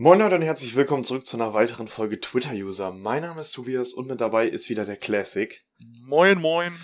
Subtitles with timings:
[0.00, 2.92] Moin Leute und herzlich willkommen zurück zu einer weiteren Folge Twitter-User.
[2.92, 5.64] Mein Name ist Tobias und mit dabei ist wieder der Classic.
[6.06, 6.78] Moin, moin.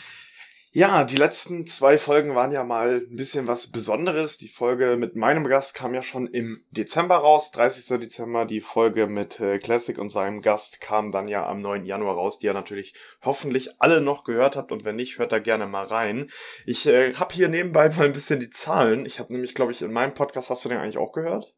[0.72, 4.36] Ja, die letzten zwei Folgen waren ja mal ein bisschen was Besonderes.
[4.38, 8.00] Die Folge mit meinem Gast kam ja schon im Dezember raus, 30.
[8.00, 8.46] Dezember.
[8.46, 11.84] Die Folge mit äh, Classic und seinem Gast kam dann ja am 9.
[11.84, 15.38] Januar raus, die ihr natürlich hoffentlich alle noch gehört habt und wenn nicht, hört da
[15.38, 16.32] gerne mal rein.
[16.66, 19.06] Ich äh, habe hier nebenbei mal ein bisschen die Zahlen.
[19.06, 21.53] Ich habe nämlich, glaube ich, in meinem Podcast, hast du den eigentlich auch gehört?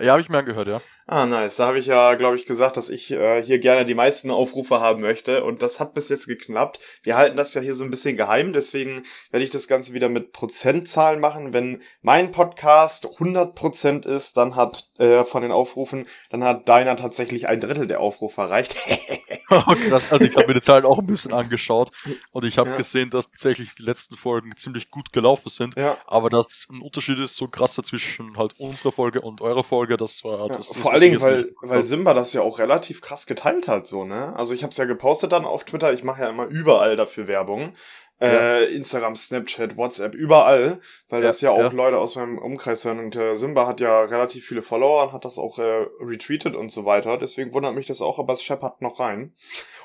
[0.00, 0.80] Ja, habe ich mir angehört, ja.
[1.06, 1.56] Ah, nice.
[1.56, 4.80] Da habe ich ja, glaube ich, gesagt, dass ich äh, hier gerne die meisten Aufrufe
[4.80, 5.44] haben möchte.
[5.44, 6.78] Und das hat bis jetzt geklappt.
[7.02, 8.52] Wir halten das ja hier so ein bisschen geheim.
[8.52, 11.52] Deswegen werde ich das Ganze wieder mit Prozentzahlen machen.
[11.52, 17.48] Wenn mein Podcast 100% ist, dann hat äh, von den Aufrufen, dann hat deiner tatsächlich
[17.48, 18.76] ein Drittel der Aufrufe erreicht.
[19.66, 20.10] oh, krass.
[20.12, 21.90] Also ich habe mir die Zahlen auch ein bisschen angeschaut.
[22.30, 22.76] Und ich habe ja.
[22.76, 25.76] gesehen, dass tatsächlich die letzten Folgen ziemlich gut gelaufen sind.
[25.76, 25.96] Ja.
[26.06, 30.24] Aber dass ein Unterschied ist so krasser zwischen halt unserer Folge und eurer Folge, das
[30.24, 30.48] war...
[30.48, 30.56] Ja.
[30.56, 33.86] Das, das vor allen Dingen, weil, weil Simba das ja auch relativ krass geteilt hat,
[33.86, 34.34] so, ne?
[34.36, 37.28] Also ich habe es ja gepostet dann auf Twitter, ich mache ja immer überall dafür
[37.28, 37.74] Werbung.
[38.20, 38.58] Ja.
[38.58, 41.68] Äh, Instagram, Snapchat, WhatsApp, überall, weil ja, das ja auch ja.
[41.70, 43.00] Leute aus meinem Umkreis hören.
[43.00, 46.70] Und äh, Simba hat ja relativ viele Follower und hat das auch äh, retweetet und
[46.70, 47.18] so weiter.
[47.18, 49.34] Deswegen wundert mich das auch, aber es scheppert noch rein.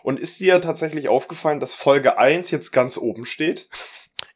[0.03, 3.69] Und ist dir tatsächlich aufgefallen, dass Folge 1 jetzt ganz oben steht?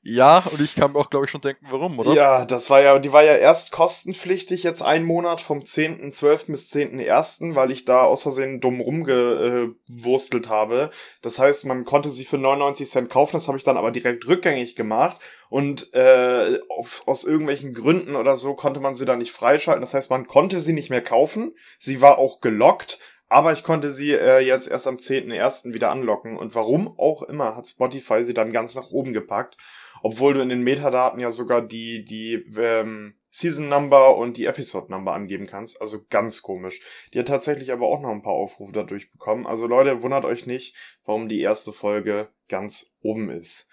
[0.03, 2.13] Ja, und ich kann mir auch, glaube ich, schon denken, warum, oder?
[2.13, 6.51] Ja, das war ja, die war ja erst kostenpflichtig, jetzt ein Monat vom 10.12.
[6.51, 10.89] bis 10.1., weil ich da aus Versehen dumm rumgewurstelt habe.
[11.21, 14.27] Das heißt, man konnte sie für 99 Cent kaufen, das habe ich dann aber direkt
[14.27, 19.33] rückgängig gemacht und äh, auf, aus irgendwelchen Gründen oder so konnte man sie dann nicht
[19.33, 19.81] freischalten.
[19.81, 21.53] Das heißt, man konnte sie nicht mehr kaufen.
[21.77, 22.99] Sie war auch gelockt,
[23.31, 25.73] aber ich konnte sie äh, jetzt erst am 10.1.
[25.73, 26.37] wieder anlocken.
[26.37, 29.57] Und warum auch immer hat Spotify sie dann ganz nach oben gepackt
[30.01, 34.91] obwohl du in den Metadaten ja sogar die, die ähm, Season Number und die Episode
[34.91, 35.79] Number angeben kannst.
[35.79, 36.81] Also ganz komisch.
[37.13, 39.47] Die hat tatsächlich aber auch noch ein paar Aufrufe dadurch bekommen.
[39.47, 43.69] Also Leute, wundert euch nicht, warum die erste Folge ganz oben ist.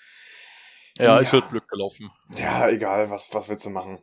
[0.99, 1.19] Ja, ja.
[1.19, 2.11] ist halt Glück gelaufen.
[2.37, 3.99] Ja, egal, was, was willst du machen?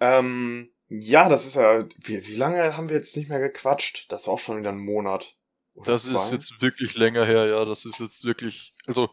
[0.00, 4.06] Ähm, ja, das ist ja, wie, wie lange haben wir jetzt nicht mehr gequatscht?
[4.08, 5.36] Das ist auch schon wieder ein Monat.
[5.74, 6.14] das zwei?
[6.14, 7.64] ist jetzt wirklich länger her, ja.
[7.64, 9.08] Das ist jetzt wirklich, also,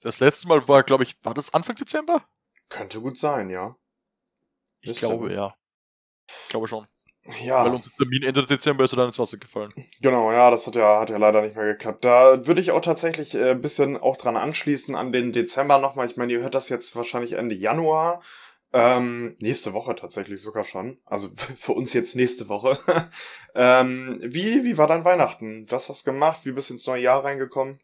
[0.00, 2.24] das letzte Mal war, glaube ich, war das Anfang Dezember?
[2.70, 3.76] Könnte gut sein, ja.
[4.80, 5.54] Ich Ist glaube, ja.
[6.44, 6.86] Ich glaube schon.
[7.44, 7.66] Ja.
[7.66, 9.74] Weil unser Termin Ende Dezember ist er dann ins Wasser gefallen.
[10.00, 12.02] Genau, ja, das hat ja, hat ja leider nicht mehr geklappt.
[12.02, 16.08] Da würde ich auch tatsächlich äh, ein bisschen auch dran anschließen an den Dezember nochmal.
[16.08, 18.22] Ich meine, ihr hört das jetzt wahrscheinlich Ende Januar.
[18.72, 20.98] Ähm, nächste Woche tatsächlich sogar schon.
[21.04, 22.78] Also für uns jetzt nächste Woche.
[23.54, 25.66] ähm, wie, wie war dein Weihnachten?
[25.70, 26.40] Was hast du gemacht?
[26.44, 27.80] Wie bist du ins neue Jahr reingekommen?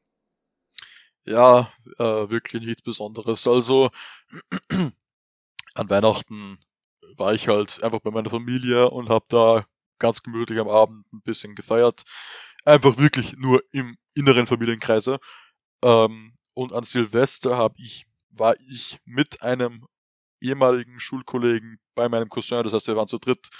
[1.24, 3.48] Ja, äh, wirklich nichts Besonderes.
[3.48, 3.90] Also
[5.74, 6.58] an Weihnachten
[7.16, 9.66] war ich halt einfach bei meiner Familie und habe da
[9.98, 12.04] ganz gemütlich am Abend ein bisschen gefeiert.
[12.64, 15.18] Einfach wirklich nur im inneren Familienkreise.
[15.82, 19.86] Ähm, und an Silvester hab ich, war ich mit einem
[20.40, 23.50] ehemaligen Schulkollegen bei meinem Cousin, das heißt, wir waren zu dritt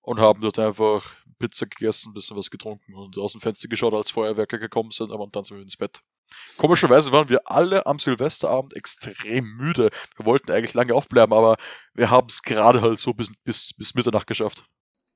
[0.00, 1.04] und haben dort einfach
[1.38, 5.12] Pizza gegessen, ein bisschen was getrunken und aus dem Fenster geschaut, als Feuerwerker gekommen sind,
[5.12, 6.02] aber dann sind wir ins Bett.
[6.56, 9.90] Komischerweise waren wir alle am Silvesterabend extrem müde.
[10.16, 11.56] Wir wollten eigentlich lange aufbleiben, aber
[11.94, 14.64] wir haben es gerade halt so bis, bis, bis Mitternacht geschafft.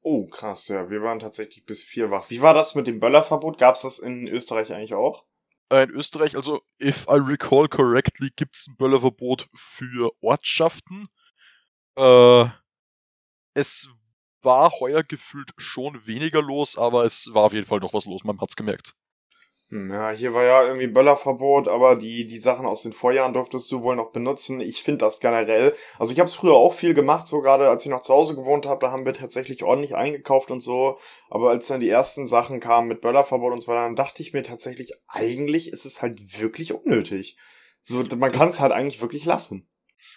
[0.02, 0.88] Oh, krass, ja.
[0.88, 2.30] Wir waren tatsächlich bis vier wach.
[2.30, 3.58] Wie war das mit dem Böllerverbot?
[3.58, 5.24] Gab es das in Österreich eigentlich auch?
[5.70, 11.08] Äh, in Österreich, also, if I recall correctly, gibt es ein Böllerverbot für Ortschaften.
[11.96, 12.46] Äh,
[13.54, 13.88] es
[14.42, 18.22] war heuer gefühlt schon weniger los, aber es war auf jeden Fall noch was los,
[18.24, 18.94] man hat's gemerkt.
[19.68, 23.82] Ja, hier war ja irgendwie Böllerverbot, aber die, die Sachen aus den Vorjahren durftest du
[23.82, 24.60] wohl noch benutzen.
[24.60, 25.74] Ich finde das generell.
[25.98, 28.36] Also ich habe es früher auch viel gemacht, so gerade als ich noch zu Hause
[28.36, 31.00] gewohnt habe, da haben wir tatsächlich ordentlich eingekauft und so.
[31.30, 34.32] Aber als dann die ersten Sachen kamen mit Böllerverbot und so weiter, dann dachte ich
[34.32, 37.36] mir tatsächlich, eigentlich ist es halt wirklich unnötig.
[37.82, 39.68] So, man kann es halt eigentlich wirklich lassen.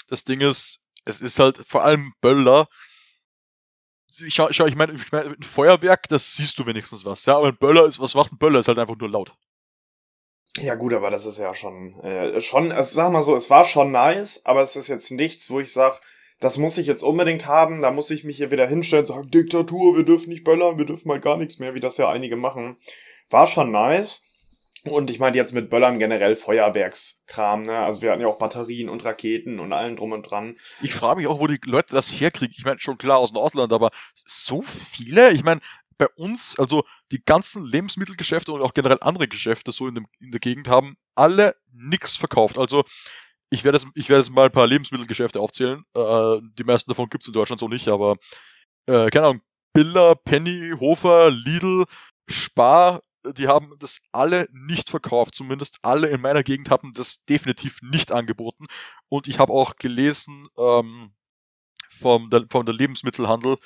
[0.08, 2.68] Das Ding ist, es ist halt vor allem Böller,
[4.22, 7.38] ich schau, schau ich meine, ich mein, ein Feuerwerk, das siehst du wenigstens was, ja,
[7.38, 8.59] aber ein Böller ist, was macht ein Böller?
[8.59, 9.35] Ist halt einfach nur laut.
[10.57, 13.66] Ja gut, aber das ist ja schon, äh, schon, also sag mal so, es war
[13.66, 16.01] schon nice, aber es ist jetzt nichts, wo ich sag,
[16.40, 19.96] das muss ich jetzt unbedingt haben, da muss ich mich hier wieder hinstellen sagen, Diktatur,
[19.96, 22.78] wir dürfen nicht böllern, wir dürfen mal gar nichts mehr, wie das ja einige machen.
[23.29, 24.23] War schon nice,
[24.85, 27.79] und ich meine jetzt mit Böllern generell Feuerwerkskram, ne?
[27.79, 30.57] Also wir hatten ja auch Batterien und Raketen und allen drum und dran.
[30.81, 32.55] Ich frage mich auch, wo die Leute das herkriegen.
[32.57, 35.31] Ich meine, schon klar aus dem Ausland, aber so viele?
[35.31, 35.59] Ich meine,
[35.99, 40.31] bei uns, also die ganzen Lebensmittelgeschäfte und auch generell andere Geschäfte so in, dem, in
[40.31, 42.57] der Gegend haben alle nix verkauft.
[42.57, 42.85] Also
[43.51, 45.84] ich werde jetzt, ich werde jetzt mal ein paar Lebensmittelgeschäfte aufzählen.
[45.93, 48.16] Äh, die meisten davon gibt's in Deutschland so nicht, aber
[48.87, 49.41] äh, keine Ahnung,
[49.73, 51.85] Billa, Penny, Hofer, Lidl,
[52.29, 55.35] Spar, die haben das alle nicht verkauft.
[55.35, 58.67] Zumindest alle in meiner Gegend haben das definitiv nicht angeboten.
[59.09, 61.11] Und ich habe auch gelesen ähm,
[61.90, 63.57] vom, der, vom der Lebensmittelhandel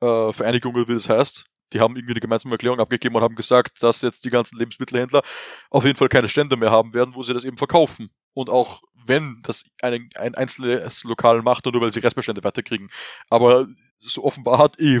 [0.00, 3.82] äh, Vereinigung, wie das heißt, die haben irgendwie eine gemeinsame Erklärung abgegeben und haben gesagt,
[3.82, 5.22] dass jetzt die ganzen Lebensmittelhändler
[5.70, 8.10] auf jeden Fall keine Stände mehr haben werden, wo sie das eben verkaufen.
[8.34, 12.90] Und auch wenn das ein, ein einzelnes Lokal macht, nur weil sie Restbestände weiterkriegen.
[13.30, 13.66] Aber
[13.98, 15.00] so offenbar hat eh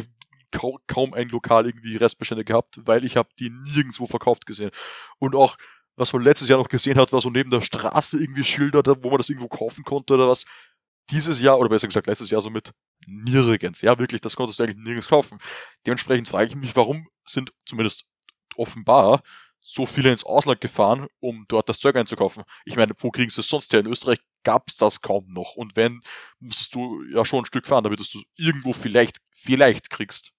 [0.50, 4.70] kaum, ein Lokal irgendwie Restbestände gehabt, weil ich habe die nirgendwo verkauft gesehen.
[5.18, 5.56] Und auch,
[5.96, 9.08] was man letztes Jahr noch gesehen hat, war so neben der Straße irgendwie Schilder, wo
[9.10, 10.44] man das irgendwo kaufen konnte oder was.
[11.10, 12.72] Dieses Jahr, oder besser gesagt letztes Jahr so mit
[13.06, 13.80] nirgends.
[13.80, 15.38] Ja, wirklich, das konntest du eigentlich nirgends kaufen.
[15.86, 18.04] Dementsprechend frage ich mich, warum sind zumindest
[18.56, 19.22] offenbar
[19.60, 22.44] so viele ins Ausland gefahren, um dort das Zeug einzukaufen.
[22.64, 23.80] Ich meine, wo kriegen sie es sonst her?
[23.80, 25.56] In Österreich gab es das kaum noch.
[25.56, 26.00] Und wenn,
[26.38, 30.32] musstest du ja schon ein Stück fahren, damit du es irgendwo vielleicht, vielleicht kriegst.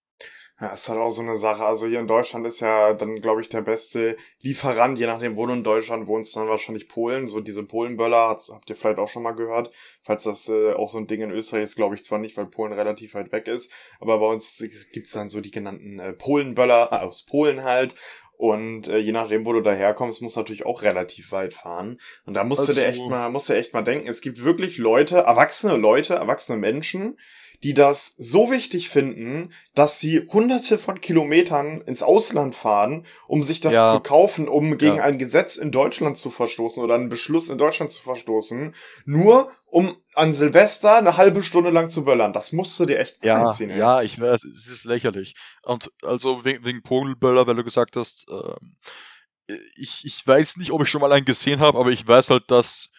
[0.61, 1.63] Ja, ist halt auch so eine Sache.
[1.63, 5.45] Also hier in Deutschland ist ja dann, glaube ich, der beste Lieferant, je nachdem, wo
[5.45, 7.27] du in Deutschland wohnst, dann wahrscheinlich Polen.
[7.27, 9.71] So diese Polenböller habt ihr vielleicht auch schon mal gehört.
[10.03, 12.47] Falls das äh, auch so ein Ding in Österreich ist, glaube ich zwar nicht, weil
[12.47, 13.71] Polen relativ weit weg ist.
[14.01, 14.61] Aber bei uns
[14.91, 17.95] gibt's dann so die genannten äh, Polenböller, äh, aus Polen halt.
[18.35, 22.01] Und äh, je nachdem, wo du daherkommst, musst du natürlich auch relativ weit fahren.
[22.25, 24.43] Und da musst also, du dir echt mal, musst du echt mal denken, es gibt
[24.43, 27.17] wirklich Leute, erwachsene Leute, erwachsene Menschen,
[27.63, 33.59] die das so wichtig finden, dass sie hunderte von Kilometern ins Ausland fahren, um sich
[33.59, 33.93] das ja.
[33.93, 35.03] zu kaufen, um gegen ja.
[35.03, 38.73] ein Gesetz in Deutschland zu verstoßen oder einen Beschluss in Deutschland zu verstoßen,
[39.05, 42.33] nur um an Silvester eine halbe Stunde lang zu böllern.
[42.33, 43.69] Das musst du dir echt ja, reinziehen.
[43.71, 43.79] Ey.
[43.79, 45.35] Ja, ich weiß, es ist lächerlich.
[45.63, 50.81] Und also wegen, wegen Pogelböller, weil du gesagt hast, äh, ich, ich weiß nicht, ob
[50.81, 52.89] ich schon mal einen gesehen habe, aber ich weiß halt, dass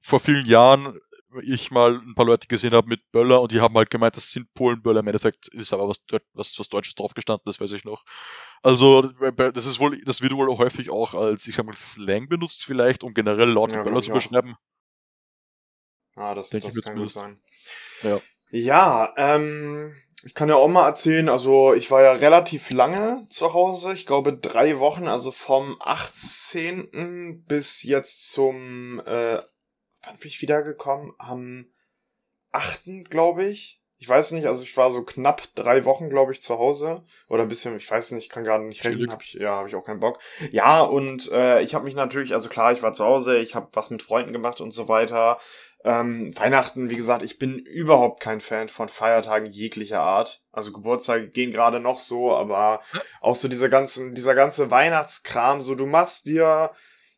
[0.00, 0.98] vor vielen Jahren
[1.42, 4.30] ich mal ein paar Leute gesehen habe mit Böller und die haben halt gemeint, das
[4.30, 5.00] sind Polenböller.
[5.00, 8.04] Im Endeffekt ist aber was, was, was Deutsches drauf gestanden, das weiß ich noch.
[8.62, 12.64] Also, das ist wohl, das wird wohl häufig auch als, ich sag mal, Slang benutzt
[12.64, 14.56] vielleicht, um generell laute ja, Böller zu beschreiben.
[16.16, 17.40] Ah, das, Denke das kann gut sein.
[18.02, 18.20] Ja.
[18.50, 23.54] Ja, ähm, ich kann ja auch mal erzählen, also ich war ja relativ lange zu
[23.54, 27.44] Hause, ich glaube drei Wochen, also vom 18.
[27.46, 29.40] bis jetzt zum äh,
[30.04, 31.12] wann bin ich wiedergekommen?
[31.18, 31.66] Am
[32.52, 33.08] 8.
[33.08, 33.80] glaube ich.
[33.98, 37.04] Ich weiß nicht, also ich war so knapp drei Wochen, glaube ich, zu Hause.
[37.28, 39.68] Oder ein bisschen, ich weiß nicht, ich kann gerade nicht rechnen, hab ich, ja, habe
[39.68, 40.20] ich auch keinen Bock.
[40.50, 43.68] Ja, und äh, ich habe mich natürlich, also klar, ich war zu Hause, ich habe
[43.74, 45.38] was mit Freunden gemacht und so weiter.
[45.84, 50.42] Ähm, Weihnachten, wie gesagt, ich bin überhaupt kein Fan von Feiertagen jeglicher Art.
[50.50, 52.80] Also Geburtstage gehen gerade noch so, aber
[53.20, 56.70] auch so dieser ganzen, dieser ganze Weihnachtskram, so du machst dir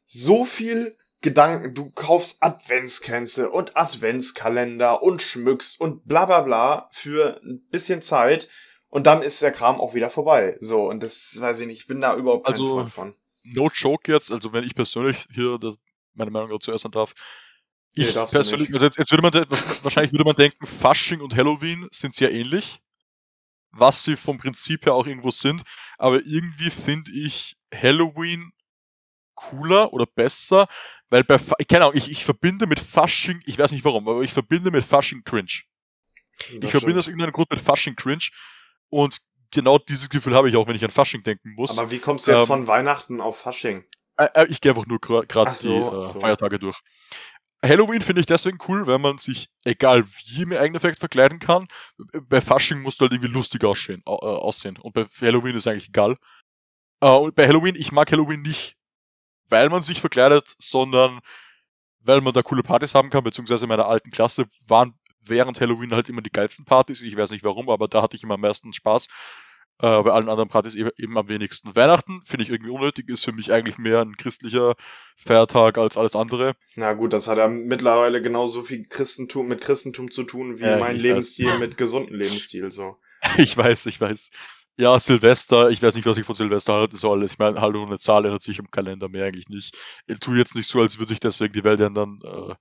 [0.07, 7.41] so viel Gedanken, du kaufst Adventskränze und Adventskalender und schmückst und bla bla bla für
[7.45, 8.49] ein bisschen Zeit
[8.89, 10.59] und dann ist der Kram auch wieder vorbei.
[10.61, 13.15] So, und das weiß ich nicht, ich bin da überhaupt kein also, Fan von.
[13.45, 15.59] No joke jetzt, also wenn ich persönlich hier
[16.15, 17.15] meine Meinung dazu äußern darf,
[17.95, 19.33] ich nee, persönlich, also jetzt, jetzt würde man,
[19.83, 22.81] wahrscheinlich würde man denken, Fasching und Halloween sind sehr ähnlich,
[23.71, 25.63] was sie vom Prinzip her auch irgendwo sind,
[25.99, 28.53] aber irgendwie finde ich Halloween
[29.35, 30.69] cooler oder besser,
[31.13, 31.37] weil bei,
[31.69, 34.83] keine Ahnung, ich, ich verbinde mit Fasching, ich weiß nicht warum, aber ich verbinde mit
[34.83, 35.61] Fasching Cringe.
[36.39, 38.25] Das ich verbinde aus irgendeinem Grund mit Fasching Cringe
[38.89, 39.19] und
[39.51, 41.79] genau dieses Gefühl habe ich auch, wenn ich an Fasching denken muss.
[41.79, 43.85] Aber wie kommst du jetzt ähm, von Weihnachten auf Fasching?
[44.17, 46.21] Äh, ich gehe einfach nur gerade so, die äh, so.
[46.21, 46.81] Feiertage durch.
[47.63, 51.69] Halloween finde ich deswegen cool, weil man sich, egal wie im Endeffekt verkleiden kann.
[52.23, 54.79] Bei Fasching musst du halt irgendwie lustig aussehen, äh, aussehen.
[54.79, 56.17] Und bei Halloween ist eigentlich egal.
[57.03, 58.79] Äh, und bei Halloween, ich mag Halloween nicht
[59.53, 61.21] weil man sich verkleidet, sondern
[62.01, 64.95] weil man da coole Partys haben kann, beziehungsweise in meiner alten Klasse waren
[65.25, 67.03] während Halloween halt immer die geilsten Partys.
[67.03, 69.07] Ich weiß nicht warum, aber da hatte ich immer am meisten Spaß.
[69.79, 71.77] Äh, bei allen anderen Partys eben, eben am wenigsten.
[71.77, 74.75] Weihnachten finde ich irgendwie unnötig, ist für mich eigentlich mehr ein christlicher
[75.17, 76.55] Feiertag als alles andere.
[76.75, 80.79] Na gut, das hat ja mittlerweile genauso viel Christentum mit Christentum zu tun wie äh,
[80.79, 81.61] mein Lebensstil weiß.
[81.61, 82.97] mit gesundem Lebensstil so.
[83.37, 84.31] ich weiß, ich weiß.
[84.83, 87.23] Ja, Silvester, ich weiß nicht, was ich von Silvester halten soll.
[87.23, 89.79] Ich meine, hallo, eine Zahl ändert sich im Kalender mehr eigentlich nicht.
[90.09, 92.19] Ich tue jetzt nicht so, als würde sich deswegen die Welt ändern.
[92.25, 92.55] Äh,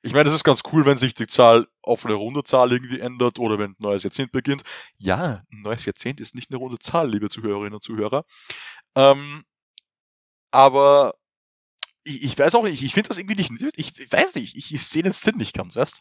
[0.00, 2.98] ich meine, es ist ganz cool, wenn sich die Zahl auf eine runde Zahl irgendwie
[2.98, 4.62] ändert oder wenn ein neues Jahrzehnt beginnt.
[4.96, 8.24] Ja, ein neues Jahrzehnt ist nicht eine runde Zahl, liebe Zuhörerinnen und Zuhörer.
[8.94, 9.44] Ähm,
[10.52, 11.12] aber
[12.04, 14.72] ich, ich, weiß auch nicht, ich finde das irgendwie nicht Ich, ich weiß nicht, ich,
[14.72, 16.00] ich sehe den Sinn nicht ganz, weißt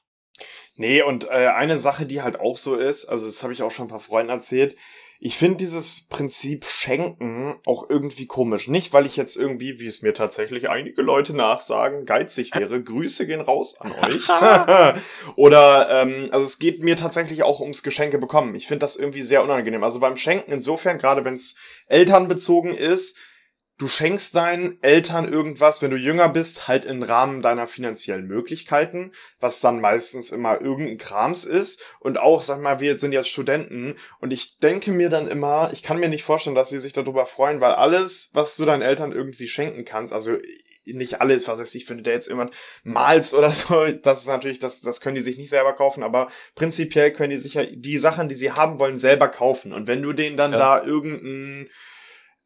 [0.78, 3.72] Nee, und äh, eine Sache, die halt auch so ist, also das habe ich auch
[3.72, 4.78] schon ein paar Freunden erzählt,
[5.26, 8.68] ich finde dieses Prinzip Schenken auch irgendwie komisch.
[8.68, 12.80] Nicht, weil ich jetzt irgendwie, wie es mir tatsächlich einige Leute nachsagen, geizig wäre.
[12.84, 14.30] Grüße gehen raus an euch.
[15.36, 18.54] Oder, ähm, also es geht mir tatsächlich auch ums Geschenke bekommen.
[18.54, 19.84] Ich finde das irgendwie sehr unangenehm.
[19.84, 21.56] Also beim Schenken insofern, gerade wenn es
[21.88, 23.18] elternbezogen ist,
[23.78, 29.12] du schenkst deinen Eltern irgendwas, wenn du jünger bist, halt im Rahmen deiner finanziellen Möglichkeiten,
[29.40, 31.84] was dann meistens immer irgendein Krams ist.
[32.00, 35.84] Und auch, sag mal, wir sind jetzt Studenten und ich denke mir dann immer, ich
[35.84, 39.12] kann mir nicht vorstellen, dass sie sich darüber freuen, weil alles, was du deinen Eltern
[39.12, 40.38] irgendwie schenken kannst, also
[40.86, 42.52] nicht alles, was weiß ich, finde, der jetzt jemand
[42.84, 46.30] malst oder so, das ist natürlich, das, das können die sich nicht selber kaufen, aber
[46.56, 49.74] prinzipiell können die sich ja die Sachen, die sie haben wollen, selber kaufen.
[49.74, 50.60] Und wenn du denen dann ja.
[50.60, 51.70] da irgendein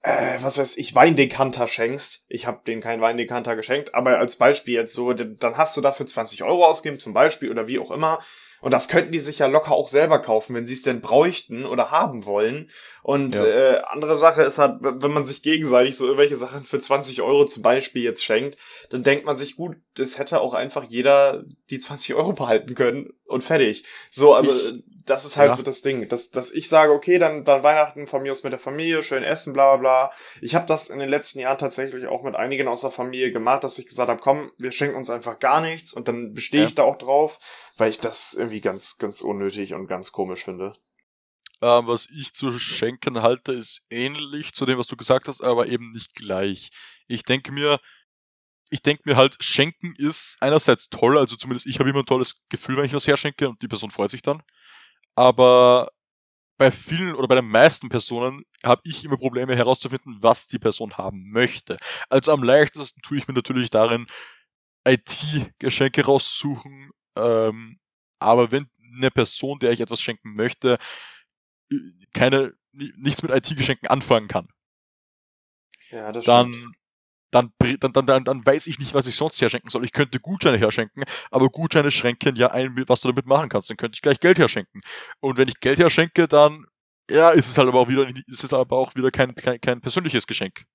[0.01, 2.25] äh, was weiß ich, Weindekanter schenkst.
[2.29, 6.05] Ich habe denen keinen Weindekanter geschenkt, aber als Beispiel jetzt so, dann hast du dafür
[6.05, 8.19] 20 Euro ausgegeben zum Beispiel oder wie auch immer.
[8.61, 11.65] Und das könnten die sich ja locker auch selber kaufen, wenn sie es denn bräuchten
[11.65, 12.69] oder haben wollen.
[13.01, 13.45] Und ja.
[13.45, 17.45] äh, andere Sache ist halt, wenn man sich gegenseitig so irgendwelche Sachen für 20 Euro
[17.45, 18.57] zum Beispiel jetzt schenkt,
[18.89, 23.13] dann denkt man sich, gut, das hätte auch einfach jeder die 20 Euro behalten können
[23.25, 23.83] und fertig.
[24.11, 25.55] So, also ich, das ist halt ja.
[25.55, 28.53] so das Ding, dass, dass ich sage, okay, dann, dann Weihnachten von mir aus mit
[28.53, 30.11] der Familie, schön essen, bla bla bla.
[30.41, 33.63] Ich habe das in den letzten Jahren tatsächlich auch mit einigen aus der Familie gemacht,
[33.63, 36.67] dass ich gesagt habe, komm, wir schenken uns einfach gar nichts und dann bestehe ja.
[36.67, 37.39] ich da auch drauf,
[37.79, 40.73] weil ich das irgendwie ganz, ganz unnötig und ganz komisch finde.
[41.61, 45.67] Ähm, was ich zu schenken halte, ist ähnlich zu dem, was du gesagt hast, aber
[45.67, 46.69] eben nicht gleich.
[47.07, 47.79] Ich denke mir,
[48.69, 52.41] ich denke mir halt, schenken ist einerseits toll, also zumindest ich habe immer ein tolles
[52.49, 54.43] Gefühl, wenn ich was herschenke und die Person freut sich dann
[55.19, 55.91] aber
[56.57, 60.97] bei vielen oder bei den meisten Personen habe ich immer Probleme herauszufinden, was die Person
[60.97, 61.75] haben möchte.
[62.09, 64.07] Also am leichtesten tue ich mir natürlich darin,
[64.87, 66.91] IT-Geschenke raussuchen.
[67.19, 67.79] Ähm,
[68.19, 70.77] aber wenn eine Person, der ich etwas schenken möchte,
[71.71, 71.75] äh,
[72.13, 74.47] keine nichts mit IT-Geschenken anfangen kann,
[75.91, 76.75] ja, dann stimmt
[77.31, 79.85] dann, dann, dann, dann weiß ich nicht, was ich sonst herschenken soll.
[79.85, 83.69] Ich könnte Gutscheine herschenken, aber Gutscheine schränken ja ein, was du damit machen kannst.
[83.69, 84.81] Dann könnte ich gleich Geld herschenken.
[85.19, 86.65] Und wenn ich Geld herschenke, dann,
[87.09, 89.81] ja, ist es halt aber auch wieder, ist es aber auch wieder kein, kein, kein
[89.81, 90.65] persönliches Geschenk.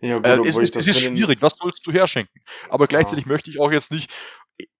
[0.00, 2.42] Ja, gut, äh, es, ist, es ist schwierig, was sollst du herschenken?
[2.68, 3.32] Aber gleichzeitig ja.
[3.32, 4.12] möchte ich auch jetzt nicht,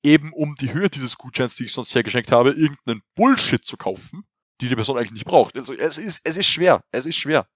[0.03, 4.25] eben um die Höhe dieses Gutscheins, die ich sonst hergeschenkt habe, irgendeinen Bullshit zu kaufen,
[4.61, 5.59] die die Person eigentlich nicht braucht.
[5.59, 6.83] Also es ist, es ist schwer.
[6.93, 7.49] Es ist schwer.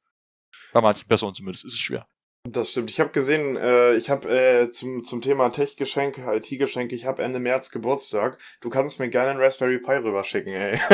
[0.72, 2.06] Bei manchen Personen zumindest ist es schwer.
[2.48, 2.90] Das stimmt.
[2.90, 7.38] Ich habe gesehen, äh, ich habe äh, zum, zum Thema Tech-Geschenke, IT-Geschenke, ich habe Ende
[7.38, 8.38] März Geburtstag.
[8.62, 10.80] Du kannst mir gerne einen Raspberry Pi rüberschicken, ey.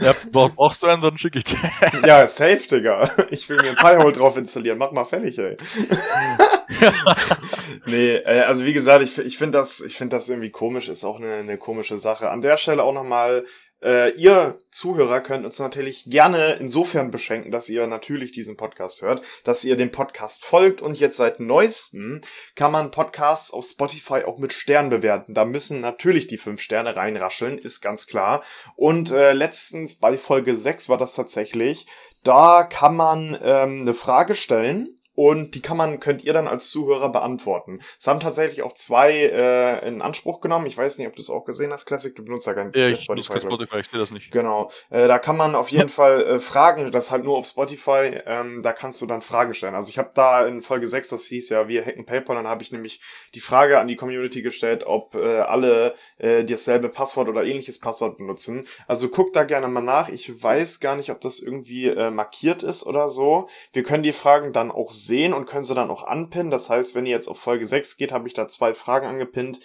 [0.00, 1.58] ja, brauchst du einen, dann schicke ich dir.
[2.06, 3.10] ja, safe, Digga.
[3.30, 4.78] Ich will mir ein Pi-Hole drauf installieren.
[4.78, 5.56] Mach mal fertig, ey.
[7.86, 11.04] nee, äh, also wie gesagt, ich, ich finde das, ich finde das irgendwie komisch, ist
[11.04, 12.30] auch eine, eine komische Sache.
[12.30, 13.44] An der Stelle auch nochmal
[13.82, 19.24] äh, ihr Zuhörer könnt uns natürlich gerne insofern beschenken, dass ihr natürlich diesen Podcast hört,
[19.44, 22.20] dass ihr dem Podcast folgt und jetzt seit neuestem
[22.56, 25.34] kann man Podcasts auf Spotify auch mit Sternen bewerten.
[25.34, 28.42] Da müssen natürlich die fünf Sterne reinrascheln, ist ganz klar.
[28.74, 31.86] Und äh, letztens bei Folge 6 war das tatsächlich.
[32.24, 36.70] Da kann man ähm, eine Frage stellen und die kann man, könnt ihr dann als
[36.70, 37.80] Zuhörer beantworten.
[37.98, 40.66] Es haben tatsächlich auch zwei äh, in Anspruch genommen.
[40.66, 42.14] Ich weiß nicht, ob du es auch gesehen hast, Classic.
[42.14, 43.32] Du benutzt ja gar nicht ja, ich Spotify.
[43.32, 44.30] Nutze Spotify, ich sehe das nicht.
[44.30, 44.70] Genau.
[44.90, 48.62] Äh, da kann man auf jeden Fall äh, Fragen, das halt nur auf Spotify, ähm,
[48.62, 49.74] da kannst du dann Fragen stellen.
[49.74, 52.62] Also ich habe da in Folge 6, das hieß ja, wir hacken PayPal, dann habe
[52.62, 53.00] ich nämlich
[53.34, 58.18] die Frage an die Community gestellt, ob äh, alle äh, dasselbe Passwort oder ähnliches Passwort
[58.18, 58.68] benutzen.
[58.86, 60.10] Also guck da gerne mal nach.
[60.10, 63.48] Ich weiß gar nicht, ob das irgendwie äh, markiert ist oder so.
[63.72, 66.50] Wir können die Fragen dann auch sehen und können sie dann auch anpinnen.
[66.50, 69.60] Das heißt, wenn ihr jetzt auf Folge 6 geht, habe ich da zwei Fragen angepinnt.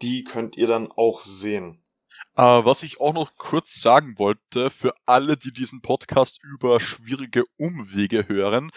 [0.00, 1.82] Die könnt ihr dann auch sehen.
[2.36, 7.44] Äh, was ich auch noch kurz sagen wollte, für alle, die diesen Podcast über schwierige
[7.58, 8.70] Umwege hören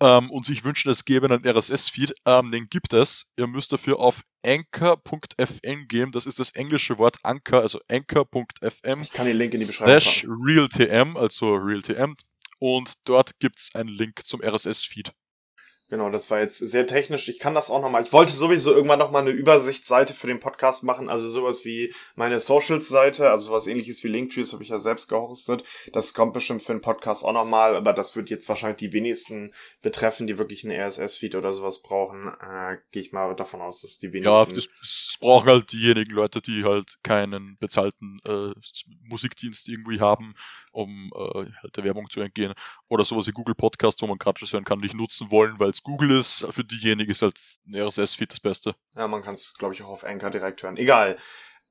[0.00, 3.26] ähm, und sich wünschen, es gäbe einen RSS-Feed, ähm, den gibt es.
[3.36, 6.12] Ihr müsst dafür auf anchor.fm gehen.
[6.12, 9.02] Das ist das englische Wort Anchor, also anchor.fm.
[9.02, 12.14] Ich kann den Link in die Beschreibung slash realtm, also realtm.
[12.58, 15.12] Und dort gibt es einen Link zum RSS-Feed.
[15.92, 17.28] Genau, das war jetzt sehr technisch.
[17.28, 18.02] Ich kann das auch nochmal.
[18.02, 22.40] Ich wollte sowieso irgendwann nochmal eine Übersichtsseite für den Podcast machen, also sowas wie meine
[22.40, 25.64] Socials-Seite, also sowas ähnliches wie Linktree, das habe ich ja selbst gehostet.
[25.92, 29.52] Das kommt bestimmt für den Podcast auch nochmal, aber das wird jetzt wahrscheinlich die wenigsten
[29.82, 32.28] betreffen, die wirklich einen RSS-Feed oder sowas brauchen.
[32.40, 34.32] Äh, Gehe ich mal davon aus, dass die wenigsten.
[34.32, 38.52] Ja, das, brauchen halt diejenigen Leute, die halt keinen bezahlten äh,
[39.08, 40.34] Musikdienst irgendwie haben,
[40.72, 42.54] um äh, halt der Werbung zu entgehen.
[42.88, 45.81] Oder sowas wie Google Podcasts, wo man gratis hören kann, nicht nutzen wollen, weil es
[45.84, 48.74] Google ist, für diejenigen ist halt ein RSS-Feed das Beste.
[48.94, 50.76] Ja, man kann es, glaube ich, auch auf Anchor direkt hören.
[50.76, 51.18] Egal.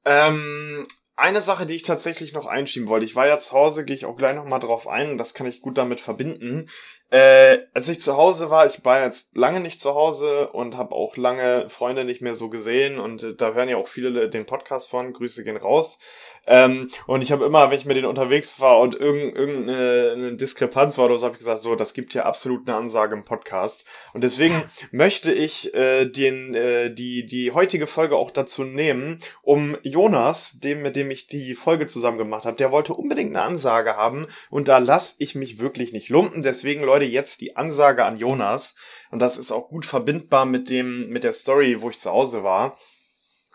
[0.06, 3.06] Ähm, eine Sache, die ich tatsächlich noch einschieben wollte.
[3.06, 5.46] Ich war ja zu Hause, gehe ich auch gleich nochmal drauf ein und das kann
[5.46, 6.70] ich gut damit verbinden.
[7.12, 10.96] Äh, als ich zu Hause war, ich war jetzt lange nicht zu Hause und habe
[10.96, 14.46] auch lange Freunde nicht mehr so gesehen und äh, da hören ja auch viele den
[14.46, 15.14] Podcast von.
[15.14, 16.00] Grüße gehen raus.
[16.48, 21.06] Ähm, und ich habe immer, wenn ich mit denen unterwegs war und irgendeine, Diskrepanz war
[21.06, 23.86] oder so, habe ich gesagt, so, das gibt hier absolut eine Ansage im Podcast.
[24.14, 29.78] Und deswegen möchte ich äh, den, äh, die, die heutige Folge auch dazu nehmen, um
[29.84, 33.96] Jonas, dem, mit dem ich die Folge zusammen gemacht habe, der wollte unbedingt eine Ansage
[33.96, 36.42] haben und da lasse ich mich wirklich nicht lumpen.
[36.42, 38.76] Deswegen, Leute, jetzt die Ansage an Jonas.
[39.12, 42.44] Und das ist auch gut verbindbar mit dem, mit der Story, wo ich zu Hause
[42.44, 42.78] war.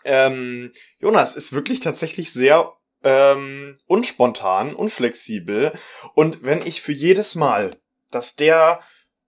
[0.07, 2.73] Ähm, Jonas ist wirklich tatsächlich sehr
[3.03, 5.73] ähm, unspontan, unflexibel.
[6.15, 7.71] Und wenn ich für jedes Mal,
[8.09, 8.81] dass der,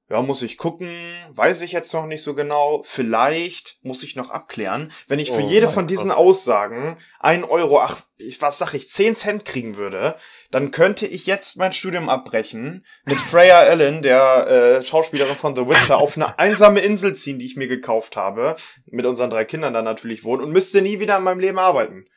[0.10, 0.90] ja, muss ich gucken,
[1.30, 5.44] weiß ich jetzt noch nicht so genau, vielleicht muss ich noch abklären, wenn ich für
[5.44, 6.18] oh jede von diesen Gott.
[6.18, 8.02] Aussagen ein Euro, ach,
[8.40, 10.16] was sag ich, zehn Cent kriegen würde,
[10.50, 15.68] dann könnte ich jetzt mein Studium abbrechen, mit Freya Allen, der äh, Schauspielerin von The
[15.68, 18.56] Witcher, auf eine einsame Insel ziehen, die ich mir gekauft habe,
[18.88, 22.08] mit unseren drei Kindern dann natürlich wohnen und müsste nie wieder in meinem Leben arbeiten.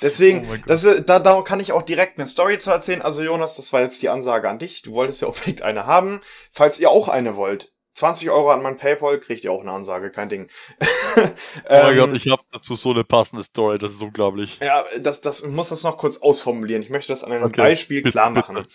[0.00, 3.02] Deswegen, oh das, da, da kann ich auch direkt eine Story zu erzählen.
[3.02, 4.82] Also Jonas, das war jetzt die Ansage an dich.
[4.82, 6.20] Du wolltest ja unbedingt eine haben.
[6.52, 10.10] Falls ihr auch eine wollt, 20 Euro an mein PayPal, kriegt ihr auch eine Ansage,
[10.10, 10.48] kein Ding.
[10.80, 11.20] oh
[11.68, 14.58] mein Gott, ähm, ich habe dazu so eine passende Story, das ist unglaublich.
[14.60, 16.82] Ja, das, das ich muss das noch kurz ausformulieren.
[16.82, 17.60] Ich möchte das an einem okay.
[17.60, 18.66] Beispiel klar machen.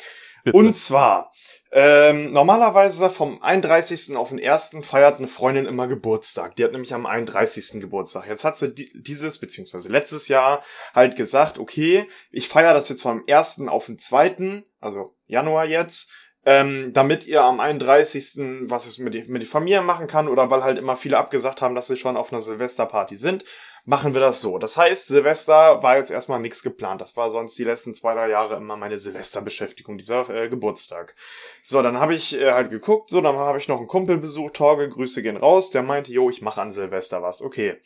[0.43, 0.57] Bitte.
[0.57, 1.31] Und zwar,
[1.75, 4.15] ähm, normalerweise vom 31.
[4.15, 4.75] auf den 1.
[4.83, 6.55] feiert eine Freundin immer Geburtstag.
[6.55, 7.81] Die hat nämlich am 31.
[7.81, 8.27] Geburtstag.
[8.27, 10.63] Jetzt hat sie dieses, beziehungsweise letztes Jahr
[10.93, 13.61] halt gesagt, okay, ich feiere das jetzt vom 1.
[13.67, 16.11] auf den 2., also Januar jetzt,
[16.45, 18.69] ähm, damit ihr am 31.
[18.69, 21.87] was es mit, mit Familie machen kann oder weil halt immer viele abgesagt haben, dass
[21.87, 23.45] sie schon auf einer Silvesterparty sind,
[23.85, 24.57] machen wir das so.
[24.57, 27.01] Das heißt, Silvester war jetzt erstmal nichts geplant.
[27.01, 31.15] Das war sonst die letzten zwei, drei Jahre immer meine Silvesterbeschäftigung, dieser äh, Geburtstag.
[31.63, 34.55] So, dann habe ich äh, halt geguckt, so, dann habe ich noch einen Kumpel besucht,
[34.55, 37.41] Torge, Grüße gehen raus, der meinte, jo, ich mache an Silvester was.
[37.41, 37.79] Okay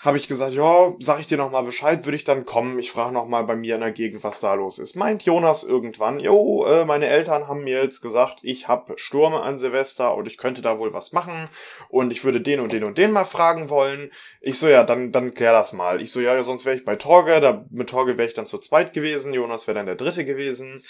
[0.00, 2.78] habe ich gesagt, ja, sag ich dir noch mal Bescheid, würde ich dann kommen.
[2.78, 4.96] Ich frage noch mal bei mir in der Gegend, was da los ist.
[4.96, 9.56] Meint Jonas irgendwann, jo, äh, meine Eltern haben mir jetzt gesagt, ich habe Stürme an
[9.56, 11.48] Silvester und ich könnte da wohl was machen
[11.88, 14.10] und ich würde den und den und den mal fragen wollen.
[14.40, 16.02] Ich so, ja, dann, dann klär das mal.
[16.02, 18.58] Ich so, ja, sonst wäre ich bei Torge, da, mit Torge wäre ich dann zu
[18.58, 20.82] zweit gewesen, Jonas wäre dann der dritte gewesen.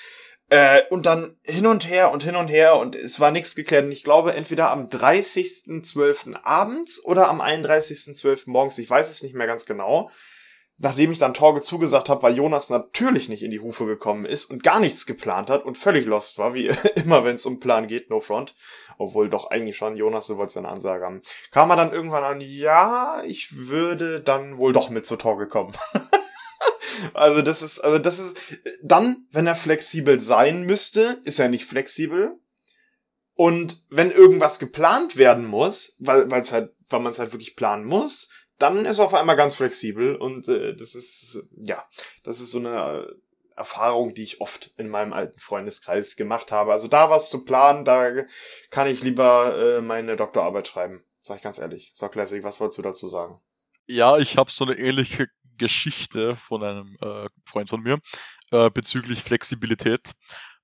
[0.51, 3.87] Äh, und dann hin und her und hin und her und es war nichts geklärt.
[3.87, 6.37] Und ich glaube, entweder am 30.12.
[6.43, 8.43] abends oder am 31.12.
[8.47, 10.11] morgens, ich weiß es nicht mehr ganz genau.
[10.77, 14.47] Nachdem ich dann Torge zugesagt habe, weil Jonas natürlich nicht in die Hufe gekommen ist
[14.47, 17.87] und gar nichts geplant hat und völlig lost war, wie immer, wenn es um Plan
[17.87, 18.57] geht, no front.
[18.99, 21.23] Obwohl doch eigentlich schon, Jonas, du wolltest eine Ansage haben.
[21.53, 25.73] Kam er dann irgendwann an, ja, ich würde dann wohl doch mit zu Torge kommen.
[27.13, 28.37] Also das ist, also das ist,
[28.83, 32.39] dann, wenn er flexibel sein müsste, ist er nicht flexibel.
[33.35, 37.57] Und wenn irgendwas geplant werden muss, weil, weil es halt, weil man es halt wirklich
[37.57, 41.85] planen muss, dann ist er auf einmal ganz flexibel und äh, das ist, ja,
[42.23, 43.09] das ist so eine
[43.57, 46.73] Erfahrung, die ich oft in meinem alten Freundeskreis gemacht habe.
[46.73, 48.11] Also da was zu planen, da
[48.71, 51.05] kann ich lieber äh, meine Doktorarbeit schreiben.
[51.23, 51.91] Sag ich ganz ehrlich.
[51.95, 53.41] So, Classic, was wolltest du dazu sagen?
[53.87, 58.01] Ja, ich habe so eine ähnliche Geschichte von einem äh, Freund von mir
[58.51, 60.13] äh, bezüglich Flexibilität.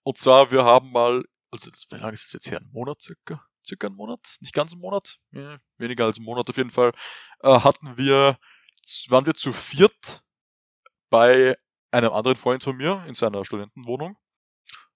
[0.03, 2.61] Und zwar, wir haben mal, also wie lange ist das jetzt her?
[2.61, 3.45] Ein Monat circa?
[3.65, 4.37] Circa einen Monat?
[4.41, 5.19] Nicht ganz einen Monat?
[5.33, 6.93] Ja, weniger als einen Monat auf jeden Fall.
[7.41, 8.39] Äh, hatten wir,
[9.09, 10.23] waren wir zu viert
[11.11, 11.57] bei
[11.91, 14.17] einem anderen Freund von mir in seiner Studentenwohnung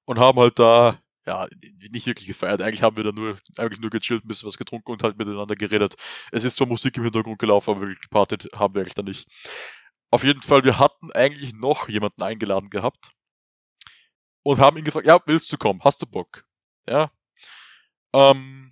[0.04, 1.48] und haben halt da ja,
[1.90, 2.60] nicht wirklich gefeiert.
[2.60, 5.56] Eigentlich haben wir da nur, eigentlich nur gechillt, ein bisschen was getrunken und halt miteinander
[5.56, 5.94] geredet.
[6.30, 9.26] Es ist zwar Musik im Hintergrund gelaufen, aber wirklich gepartet haben wir eigentlich da nicht.
[10.14, 13.10] Auf jeden Fall, wir hatten eigentlich noch jemanden eingeladen gehabt
[14.44, 15.80] und haben ihn gefragt, ja, willst du kommen?
[15.82, 16.46] Hast du Bock?
[16.88, 17.10] Ja.
[18.12, 18.70] Ähm,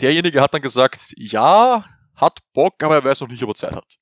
[0.00, 1.84] derjenige hat dann gesagt, ja,
[2.16, 3.96] hat Bock, aber er weiß noch nicht, ob er Zeit hat.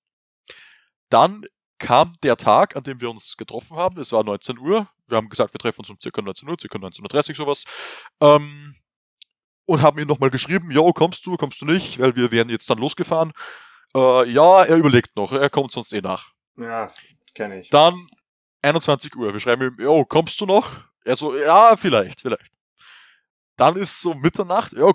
[1.10, 1.44] Dann
[1.78, 4.00] kam der Tag, an dem wir uns getroffen haben.
[4.00, 4.88] Es war 19 Uhr.
[5.06, 7.64] Wir haben gesagt, wir treffen uns um circa 19 Uhr, circa 19.30 Uhr sowas.
[8.22, 8.74] Ähm,
[9.66, 12.70] und haben ihm nochmal geschrieben, jo, kommst du, kommst du nicht, weil wir wären jetzt
[12.70, 13.32] dann losgefahren.
[13.94, 16.33] Äh, ja, er überlegt noch, er kommt sonst eh nach.
[16.57, 16.92] Ja,
[17.35, 17.70] kenne ich.
[17.70, 18.07] Dann
[18.62, 20.85] 21 Uhr, wir schreiben ihm, jo, kommst du noch?
[21.05, 22.53] Er so, ja, vielleicht, vielleicht.
[23.57, 24.94] Dann ist so Mitternacht, jo,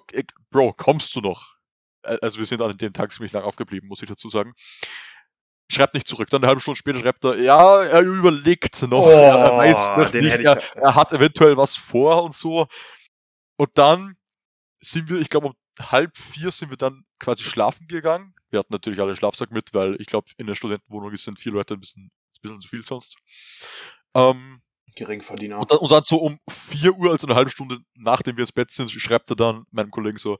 [0.50, 1.56] Bro, kommst du noch?
[2.04, 4.54] Also wir sind an dem Tag ziemlich lang aufgeblieben, muss ich dazu sagen.
[5.72, 6.30] Schreibt nicht zurück.
[6.30, 10.14] Dann eine halbe Stunde später schreibt er, ja, er überlegt noch, oh, er weiß noch
[10.14, 12.68] nicht, er, er hat eventuell was vor und so.
[13.58, 14.16] Und dann
[14.80, 18.34] sind wir, ich glaube, um halb vier sind wir dann quasi schlafen gegangen.
[18.50, 21.74] Wir hatten natürlich alle Schlafsack mit, weil ich glaube, in der Studentenwohnung sind vier Leute
[21.74, 22.12] ein bisschen
[22.46, 23.18] bisschen zu viel sonst.
[24.14, 24.62] Ähm,
[24.96, 25.60] Geringverdiener.
[25.60, 28.54] und, dann, und dann so um 4 Uhr, also eine halbe Stunde nachdem wir ins
[28.54, 30.38] Bett sind, schreibt er dann meinem Kollegen so,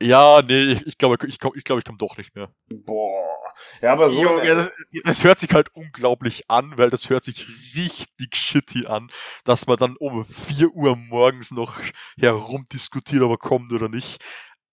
[0.00, 2.52] ja, nee, ich, ich glaube, ich, glaub, ich, glaub, ich komme doch nicht mehr.
[2.68, 3.24] Boah.
[3.80, 4.22] Ja, aber so.
[4.22, 4.70] Junge, das,
[5.04, 9.10] das hört sich halt unglaublich an, weil das hört sich richtig shitty an,
[9.44, 11.80] dass man dann um 4 Uhr morgens noch
[12.18, 14.22] herumdiskutiert, ob er kommt oder nicht.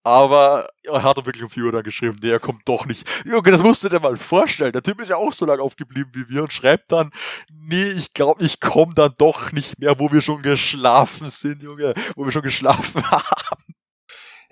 [0.04, 3.08] Aber er hat er wirklich um 4 Uhr dann geschrieben, nee, er kommt doch nicht.
[3.26, 4.74] Junge, das musst du dir mal vorstellen.
[4.74, 7.12] Der Typ ist ja auch so lange aufgeblieben wie wir und schreibt dann,
[7.50, 11.94] nee, ich glaube, ich komme dann doch nicht mehr, wo wir schon geschlafen sind, Junge,
[12.16, 13.76] wo wir schon geschlafen haben.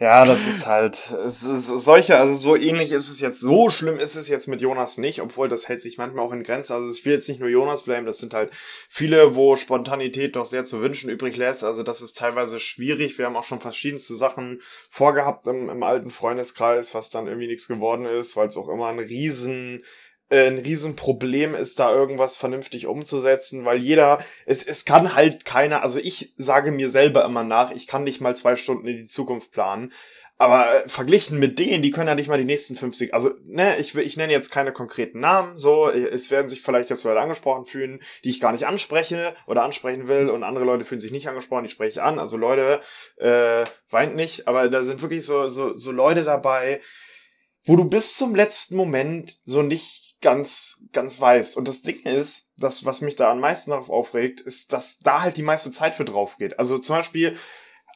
[0.02, 4.30] Ja, das ist halt, solche, also so ähnlich ist es jetzt, so schlimm ist es
[4.30, 6.74] jetzt mit Jonas nicht, obwohl das hält sich manchmal auch in Grenzen.
[6.74, 8.50] Also es will jetzt nicht nur Jonas bleiben, das sind halt
[8.90, 11.64] viele, wo Spontanität doch sehr zu wünschen übrig lässt.
[11.64, 13.20] Also das ist teilweise schwierig.
[13.20, 17.68] Wir haben auch schon verschiedenste Sachen vorgehabt im, im alten Freundeskreis, was dann irgendwie nichts
[17.68, 19.84] geworden ist, weil es auch immer ein riesen
[20.32, 26.00] ein Riesenproblem ist, da irgendwas vernünftig umzusetzen, weil jeder, es, es kann halt keiner, also
[26.00, 29.52] ich sage mir selber immer nach, ich kann nicht mal zwei Stunden in die Zukunft
[29.52, 29.92] planen,
[30.38, 33.78] aber äh, verglichen mit denen, die können ja nicht mal die nächsten 50, also, ne,
[33.78, 37.66] ich, ich nenne jetzt keine konkreten Namen, so, es werden sich vielleicht jetzt Leute angesprochen
[37.66, 41.28] fühlen, die ich gar nicht anspreche oder ansprechen will und andere Leute fühlen sich nicht
[41.28, 42.82] angesprochen, die spreche ich an, also Leute,
[43.18, 46.82] äh, weint nicht, aber da sind wirklich so, so, so Leute dabei,
[47.66, 51.56] wo du bis zum letzten Moment so nicht ganz, ganz weiß.
[51.56, 55.22] Und das Ding ist, das, was mich da am meisten darauf aufregt, ist, dass da
[55.22, 56.60] halt die meiste Zeit für drauf geht.
[56.60, 57.38] Also zum Beispiel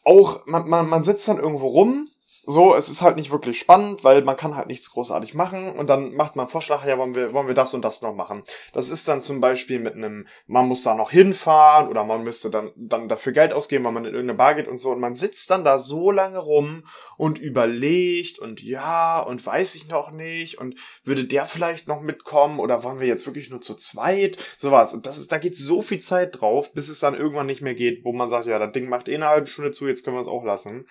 [0.06, 2.08] auch, man, man, man sitzt dann irgendwo rum.
[2.48, 5.72] So, es ist halt nicht wirklich spannend, weil man kann halt nichts großartig machen.
[5.72, 8.44] Und dann macht man Vorschlag, ja, wollen wir, wollen wir das und das noch machen.
[8.72, 12.52] Das ist dann zum Beispiel mit einem, man muss da noch hinfahren oder man müsste
[12.52, 14.92] dann, dann dafür Geld ausgeben, weil man in irgendeine Bar geht und so.
[14.92, 16.86] Und man sitzt dann da so lange rum
[17.18, 20.60] und überlegt und ja und weiß ich noch nicht.
[20.60, 24.94] Und würde der vielleicht noch mitkommen oder wollen wir jetzt wirklich nur zu zweit, sowas.
[24.94, 27.76] Und das ist, da geht so viel Zeit drauf, bis es dann irgendwann nicht mehr
[27.76, 30.18] geht, wo man sagt, ja, das Ding macht eh eine halbe Stunde zu, jetzt können
[30.18, 30.86] wir es auch lassen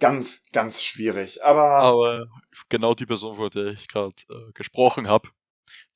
[0.00, 1.42] ganz, ganz schwierig.
[1.44, 2.26] Aber, Aber
[2.68, 5.28] genau die Person, vor der ich gerade äh, gesprochen habe,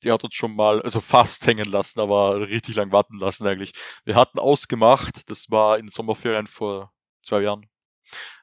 [0.03, 3.73] die hat uns schon mal, also fast hängen lassen, aber richtig lang warten lassen eigentlich.
[4.03, 7.67] Wir hatten ausgemacht, das war in Sommerferien vor zwei Jahren,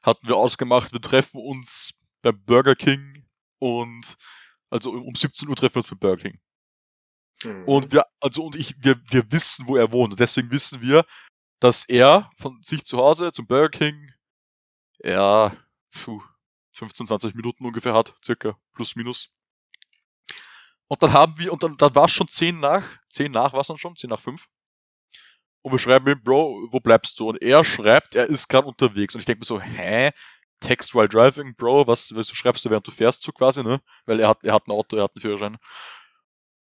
[0.03, 3.25] hatten wir ausgemacht, wir treffen uns beim Burger King
[3.59, 4.17] und
[4.69, 6.39] also um 17 Uhr treffen wir uns beim Burger King.
[7.43, 7.63] Mhm.
[7.65, 10.13] Und wir, also und ich, wir, wir wissen, wo er wohnt.
[10.13, 11.05] Und deswegen wissen wir,
[11.61, 14.11] dass er von sich zu Hause zum Burger King
[15.03, 15.55] ja,
[15.91, 16.21] puh,
[16.73, 19.29] 15, 20 Minuten ungefähr hat, circa, plus minus.
[20.87, 23.61] Und dann haben wir, und dann, dann war es schon 10 nach, 10 nach war
[23.61, 24.45] es dann schon, 10 nach 5.
[25.61, 27.29] Und wir schreiben ihm, Bro, wo bleibst du?
[27.29, 29.13] Und er schreibt, er ist gerade unterwegs.
[29.13, 30.11] Und ich denke mir so, hä?
[30.59, 33.81] Text while driving, Bro, was, was schreibst du, während du fährst, so quasi, ne?
[34.05, 35.57] Weil er hat, er hat ein Auto, er hat einen Führerschein.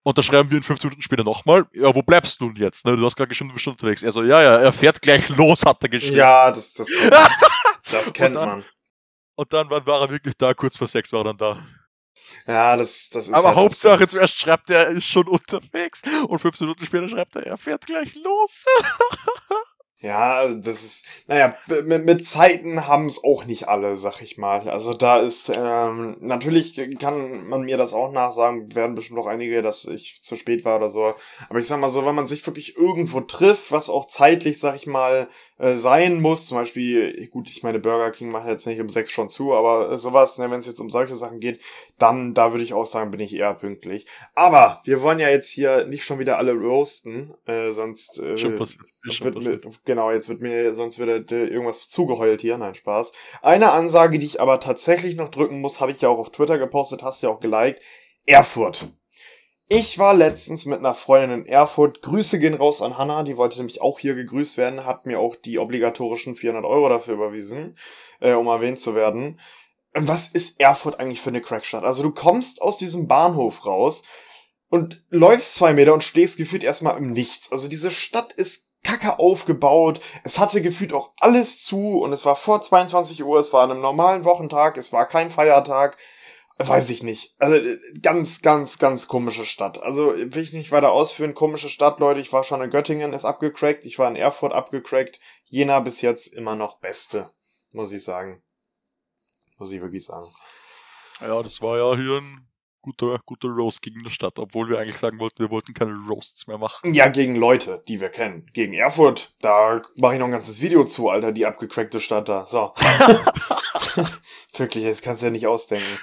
[0.09, 2.87] Und da schreiben wir ihn 15 Minuten später nochmal, ja, wo bleibst du denn jetzt?
[2.87, 2.97] Ne?
[2.97, 4.03] Du hast gerade geschrieben, du bist schon unterwegs.
[4.03, 6.17] Er so, ja, ja, er fährt gleich los, hat er geschrieben.
[6.17, 6.89] Ja, das, das,
[7.93, 8.65] das kennt und dann, man.
[9.35, 11.63] Und dann wann war er wirklich da, kurz vor sechs war er dann da.
[12.47, 13.35] Ja, das, das ist.
[13.35, 17.37] Aber halt Hauptsache zuerst schreibt er, er ist schon unterwegs und 15 Minuten später schreibt
[17.37, 18.65] er, er fährt gleich los.
[20.01, 24.39] Ja, also das ist, naja, mit, mit Zeiten haben es auch nicht alle, sag ich
[24.39, 24.69] mal.
[24.69, 29.61] Also da ist, ähm, natürlich kann man mir das auch nachsagen, werden bestimmt auch einige,
[29.61, 31.15] dass ich zu spät war oder so.
[31.49, 34.77] Aber ich sag mal so, wenn man sich wirklich irgendwo trifft, was auch zeitlich, sag
[34.77, 36.47] ich mal, äh, sein muss.
[36.47, 39.99] Zum Beispiel, gut, ich meine, Burger King macht jetzt nicht um sechs schon zu, aber
[39.99, 41.61] sowas, ne, wenn es jetzt um solche Sachen geht,
[41.99, 44.07] dann, da würde ich auch sagen, bin ich eher pünktlich.
[44.35, 48.57] Aber wir wollen ja jetzt hier nicht schon wieder alle roasten, äh, sonst äh, schon
[48.57, 48.85] passiert.
[49.03, 49.65] Schon wird passiert.
[49.65, 53.13] mir, genau, jetzt wird mir, sonst wird äh, irgendwas zugeheult hier, nein, Spaß.
[53.43, 56.59] Eine Ansage, die ich aber tatsächlich noch drücken muss, habe ich ja auch auf Twitter
[56.59, 57.81] gepostet, hast ja auch geliked.
[58.27, 58.93] Erfurt.
[59.71, 62.01] Ich war letztens mit einer Freundin in Erfurt.
[62.01, 65.37] Grüße gehen raus an Hannah, die wollte nämlich auch hier gegrüßt werden, hat mir auch
[65.37, 67.77] die obligatorischen 400 Euro dafür überwiesen,
[68.21, 69.39] äh, um erwähnt zu werden.
[69.93, 71.85] Und was ist Erfurt eigentlich für eine Crackstadt?
[71.85, 74.05] Also du kommst aus diesem Bahnhof raus
[74.71, 77.53] und läufst zwei Meter und stehst gefühlt erstmal im Nichts.
[77.53, 80.01] Also diese Stadt ist kacke aufgebaut.
[80.25, 83.73] Es hatte gefühlt auch alles zu und es war vor 22 Uhr, es war an
[83.73, 85.99] einem normalen Wochentag, es war kein Feiertag.
[86.59, 87.35] Weiß ich nicht.
[87.39, 89.81] Also äh, ganz, ganz, ganz komische Stadt.
[89.81, 91.35] Also will ich nicht weiter ausführen.
[91.35, 92.21] Komische Stadt, Leute.
[92.21, 93.85] Ich war schon in Göttingen, ist abgecrackt.
[93.85, 95.21] Ich war in Erfurt abgecrackt.
[95.45, 97.31] Jena bis jetzt immer noch beste,
[97.73, 98.43] muss ich sagen.
[99.59, 100.27] Muss ich wirklich sagen.
[101.21, 102.49] Ja, das war ja hier ein
[102.83, 106.47] guter, guter Roast gegen die Stadt, obwohl wir eigentlich sagen wollten, wir wollten keine Roasts
[106.47, 106.95] mehr machen.
[106.95, 108.47] Ja, gegen Leute, die wir kennen.
[108.53, 112.47] Gegen Erfurt, da mache ich noch ein ganzes Video zu, Alter, die abgecrackte Stadt da.
[112.47, 112.73] So.
[114.57, 115.99] Wirklich, das kannst du ja nicht ausdenken.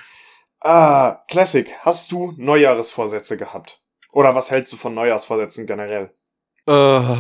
[0.68, 3.84] Ah, Classic, hast du Neujahresvorsätze gehabt?
[4.12, 6.12] Oder was hältst du von Neujahrsvorsätzen generell?
[6.66, 7.18] Äh,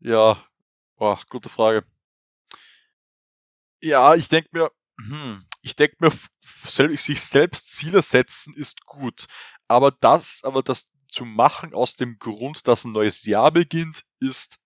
[0.00, 0.44] ja,
[0.96, 1.84] boah, gute Frage.
[3.80, 6.10] Ja, ich denke mir, hm, ich denke mir,
[6.96, 9.28] sich selbst Ziele setzen ist gut.
[9.68, 14.58] Aber das, aber das zu machen aus dem Grund, dass ein neues Jahr beginnt, ist,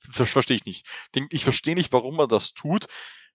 [0.00, 0.84] verstehe ich nicht.
[1.30, 2.88] Ich verstehe nicht, warum man das tut,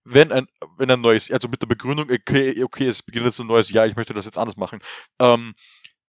[0.04, 3.48] wenn ein, wenn ein neues, also mit der Begründung, okay, okay, es beginnt jetzt ein
[3.48, 4.80] neues Jahr, ich möchte das jetzt anders machen.
[5.20, 5.54] Ähm,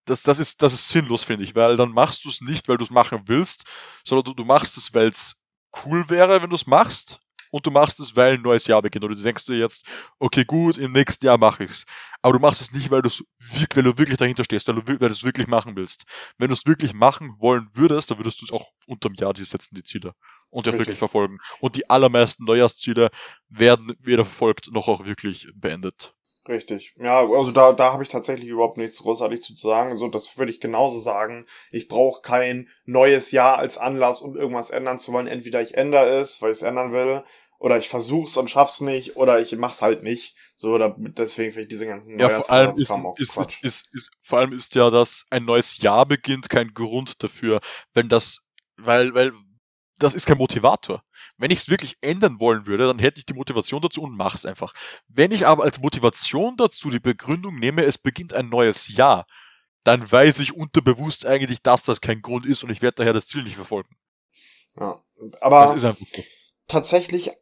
[0.06, 2.78] das, das ist, das ist sinnlos, finde ich, weil dann machst du es nicht, weil
[2.78, 3.64] du es machen willst,
[4.04, 5.36] sondern du, du machst es, weil es
[5.84, 7.20] cool wäre, wenn du es machst
[7.50, 9.04] und du machst es, weil ein neues Jahr beginnt.
[9.04, 9.86] Oder du denkst dir jetzt,
[10.18, 11.84] okay, gut, im nächsten Jahr mache ich's.
[12.22, 15.46] Aber du machst es nicht, weil, weil du wirklich dahinter stehst, weil du, es wirklich
[15.46, 16.04] machen willst.
[16.38, 19.44] Wenn du es wirklich machen wollen würdest, dann würdest du es auch unterm Jahr die
[19.44, 20.14] setzen, die Ziele.
[20.56, 20.88] Und auch wirklich.
[20.88, 21.38] wirklich verfolgen.
[21.60, 23.10] Und die allermeisten Neujahrsziele
[23.50, 26.14] werden weder verfolgt noch auch wirklich beendet.
[26.48, 26.94] Richtig.
[26.96, 29.96] Ja, also da, da habe ich tatsächlich überhaupt nichts großartig zu sagen.
[29.96, 31.46] So, das würde ich genauso sagen.
[31.70, 35.26] Ich brauche kein neues Jahr als Anlass, um irgendwas ändern zu wollen.
[35.26, 37.24] Entweder ich ändere es, weil ich es ändern will,
[37.58, 40.36] oder ich versuch's und schaff's nicht, oder ich mach's halt nicht.
[40.56, 44.10] So, oder deswegen finde ich diese ganzen Ja, vor allem ist, ist, ist, ist, ist,
[44.22, 47.60] vor allem ist ja, dass ein neues Jahr beginnt, kein Grund dafür,
[47.92, 49.32] wenn das, weil, weil,
[49.98, 51.02] das ist kein Motivator.
[51.36, 54.46] Wenn ich es wirklich ändern wollen würde, dann hätte ich die Motivation dazu und mach's
[54.46, 54.72] einfach.
[55.08, 59.26] Wenn ich aber als Motivation dazu die Begründung nehme, es beginnt ein neues Jahr,
[59.84, 63.28] dann weiß ich unterbewusst eigentlich, dass das kein Grund ist und ich werde daher das
[63.28, 63.96] Ziel nicht verfolgen.
[64.78, 65.02] Ja,
[65.40, 65.76] aber
[66.68, 67.32] tatsächlich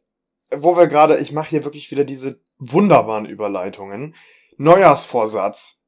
[0.51, 4.15] wo wir gerade, ich mache hier wirklich wieder diese wunderbaren Überleitungen.
[4.57, 5.81] Neujahrsvorsatz.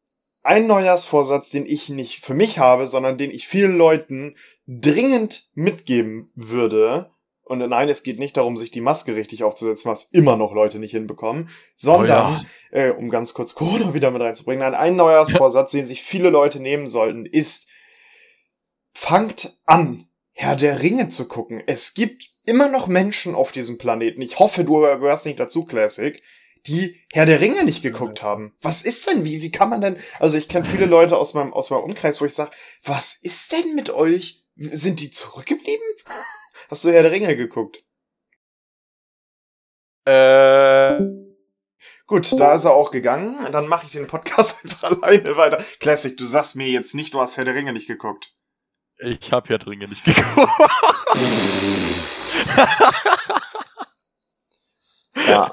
[0.43, 4.36] Ein Neujahrsvorsatz, den ich nicht für mich habe, sondern den ich vielen Leuten
[4.67, 7.12] dringend mitgeben würde.
[7.43, 10.80] Und nein, es geht nicht darum, sich die Maske richtig aufzusetzen, was immer noch Leute
[10.80, 12.88] nicht hinbekommen, sondern, oh ja.
[12.88, 16.60] äh, um ganz kurz Corona wieder mit reinzubringen, nein, ein Neujahrsvorsatz, den sich viele Leute
[16.60, 17.67] nehmen sollten, ist,
[18.93, 21.63] fangt an, Herr der Ringe zu gucken.
[21.65, 26.21] Es gibt immer noch Menschen auf diesem Planeten, ich hoffe, du gehörst nicht dazu, Classic,
[26.65, 28.53] die Herr der Ringe nicht geguckt haben.
[28.62, 31.53] Was ist denn, wie, wie kann man denn, also ich kenne viele Leute aus meinem,
[31.53, 32.51] aus meinem Umkreis, wo ich sage,
[32.84, 34.43] was ist denn mit euch?
[34.58, 35.86] Sind die zurückgeblieben?
[36.70, 37.86] Hast du Herr der Ringe geguckt?
[40.06, 41.00] Äh.
[42.08, 43.52] Gut, da ist er auch gegangen.
[43.52, 45.63] Dann mache ich den Podcast einfach alleine weiter.
[45.80, 48.34] Classic, du sagst mir jetzt nicht, du hast Herr der Ringe nicht geguckt.
[49.00, 50.52] Ich habe Herr der Ringe nicht geguckt.
[55.28, 55.52] ja.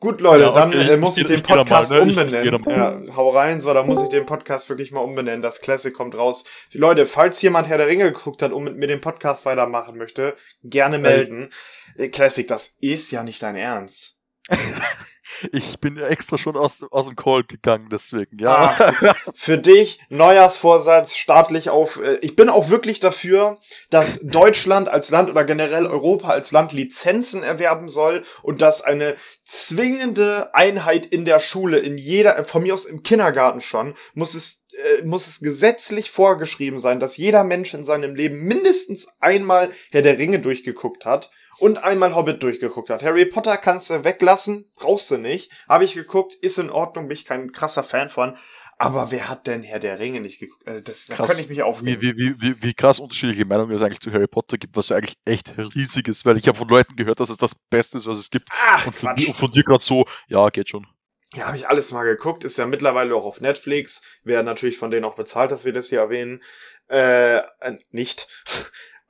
[0.00, 0.58] Gut, Leute, ja, okay.
[0.58, 2.10] dann äh, muss ich, ich den Podcast mal, ne?
[2.10, 2.64] umbenennen.
[2.66, 5.42] Ja, hau rein, so, dann muss ich den Podcast wirklich mal umbenennen.
[5.42, 6.44] Das Classic kommt raus.
[6.72, 9.98] Die Leute, falls jemand Herr der Ringe geguckt hat und mit mir den Podcast weitermachen
[9.98, 11.52] möchte, gerne melden.
[11.96, 14.16] Äh, Classic, das ist ja nicht dein Ernst.
[15.52, 18.76] Ich bin extra schon aus, aus dem Call gegangen, deswegen, ja.
[18.78, 22.00] Ah, für dich, Neujahrsvorsatz, staatlich auf.
[22.02, 23.58] Äh, ich bin auch wirklich dafür,
[23.90, 29.16] dass Deutschland als Land oder generell Europa als Land Lizenzen erwerben soll und dass eine
[29.44, 34.64] zwingende Einheit in der Schule, in jeder, von mir aus im Kindergarten schon, muss es
[34.72, 40.02] äh, muss es gesetzlich vorgeschrieben sein, dass jeder Mensch in seinem Leben mindestens einmal Herr
[40.02, 43.02] der Ringe durchgeguckt hat und einmal Hobbit durchgeguckt hat.
[43.02, 45.50] Harry Potter kannst du weglassen, brauchst du nicht.
[45.68, 48.36] Habe ich geguckt, ist in Ordnung, bin ich kein krasser Fan von.
[48.78, 50.66] Aber wer hat denn Herr der Ringe nicht geguckt?
[50.66, 52.00] Also das, da kann ich mich aufregen.
[52.00, 54.96] Wie, wie, wie, wie krass unterschiedliche Meinungen es eigentlich zu Harry Potter gibt, was ja
[54.96, 58.06] eigentlich echt riesig ist, weil ich habe von Leuten gehört, dass es das Beste ist,
[58.06, 58.48] was es gibt.
[58.50, 60.86] Ach, und von, und von dir gerade so, ja, geht schon.
[61.34, 64.90] Ja, habe ich alles mal geguckt, ist ja mittlerweile auch auf Netflix, wäre natürlich von
[64.90, 66.42] denen auch bezahlt, dass wir das hier erwähnen.
[66.88, 68.28] Äh, äh nicht.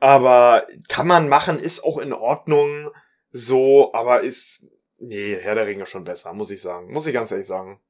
[0.01, 2.91] Aber kann man machen, ist auch in Ordnung
[3.33, 4.67] so, aber ist,
[4.99, 6.93] nee, Herr der Ringe schon besser, muss ich sagen.
[6.93, 7.81] Muss ich ganz ehrlich sagen.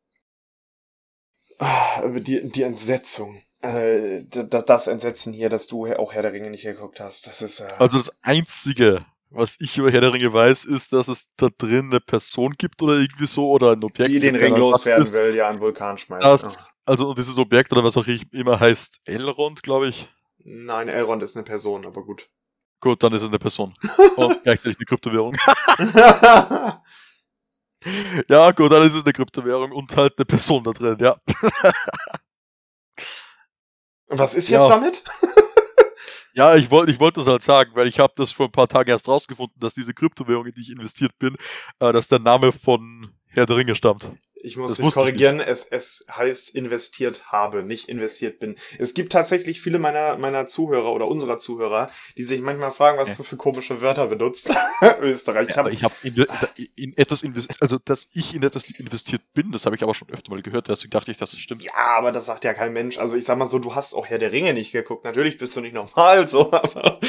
[1.59, 3.43] Ah, die, die Entsetzung.
[3.63, 7.43] Äh, das, das Entsetzen hier, dass du auch Herr der Ringe nicht geguckt hast, das
[7.43, 7.61] ist.
[7.61, 11.49] Äh also das Einzige, was ich über Herr der Ringe weiß, ist, dass es da
[11.57, 14.11] drin eine Person gibt oder irgendwie so oder ein Objekt.
[14.11, 16.25] Die den Ring loswerden will, ja, einen Vulkan schmeißt.
[16.25, 20.09] Das, also dieses Objekt oder was auch immer heißt Elrond, glaube ich.
[20.45, 22.29] Nein, Elrond ist eine Person, aber gut.
[22.81, 23.75] Gut, dann ist es eine Person.
[24.17, 25.37] Und gleichzeitig eine Kryptowährung.
[28.29, 31.17] ja, gut, dann ist es eine Kryptowährung und halt eine Person da drin, ja.
[34.09, 34.69] Was ist jetzt ja.
[34.69, 35.05] damit?
[36.35, 38.67] ja, ich wollte ich wollt das halt sagen, weil ich habe das vor ein paar
[38.67, 41.37] Tagen erst rausgefunden, dass diese Kryptowährung, in die ich investiert bin,
[41.79, 44.11] äh, dass der Name von Herr der Ringe stammt.
[44.43, 48.57] Ich muss dich korrigieren, es, es heißt investiert habe, nicht investiert bin.
[48.79, 53.11] Es gibt tatsächlich viele meiner, meiner Zuhörer oder unserer Zuhörer, die sich manchmal fragen, was
[53.11, 53.15] ja.
[53.17, 54.51] du für komische Wörter benutzt.
[55.01, 55.51] Österreich.
[55.51, 59.53] Ja, ich habe hab in, in, etwas investiert, also dass ich in etwas investiert bin,
[59.53, 61.63] das habe ich aber schon öfter mal gehört, deswegen dachte ich, dass es stimmt.
[61.63, 62.99] Ja, aber das sagt ja kein Mensch.
[62.99, 65.05] Also ich sag mal so, du hast auch Herr der Ringe nicht geguckt.
[65.05, 67.01] Natürlich bist du nicht normal, so, aber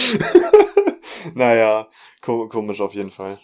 [1.34, 1.90] naja,
[2.22, 3.38] komisch auf jeden Fall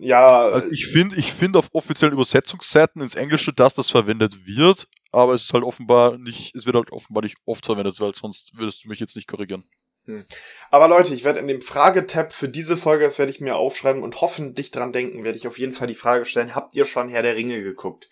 [0.00, 0.48] ja.
[0.48, 5.34] Also ich finde, ich finde auf offiziellen Übersetzungsseiten ins Englische, dass das verwendet wird, aber
[5.34, 8.84] es ist halt offenbar nicht, es wird halt offenbar nicht oft verwendet, weil sonst würdest
[8.84, 9.64] du mich jetzt nicht korrigieren.
[10.06, 10.24] Hm.
[10.70, 14.02] Aber Leute, ich werde in dem Fragetab für diese Folge, das werde ich mir aufschreiben
[14.02, 17.08] und hoffentlich dran denken, werde ich auf jeden Fall die Frage stellen, habt ihr schon
[17.08, 18.08] Herr der Ringe geguckt?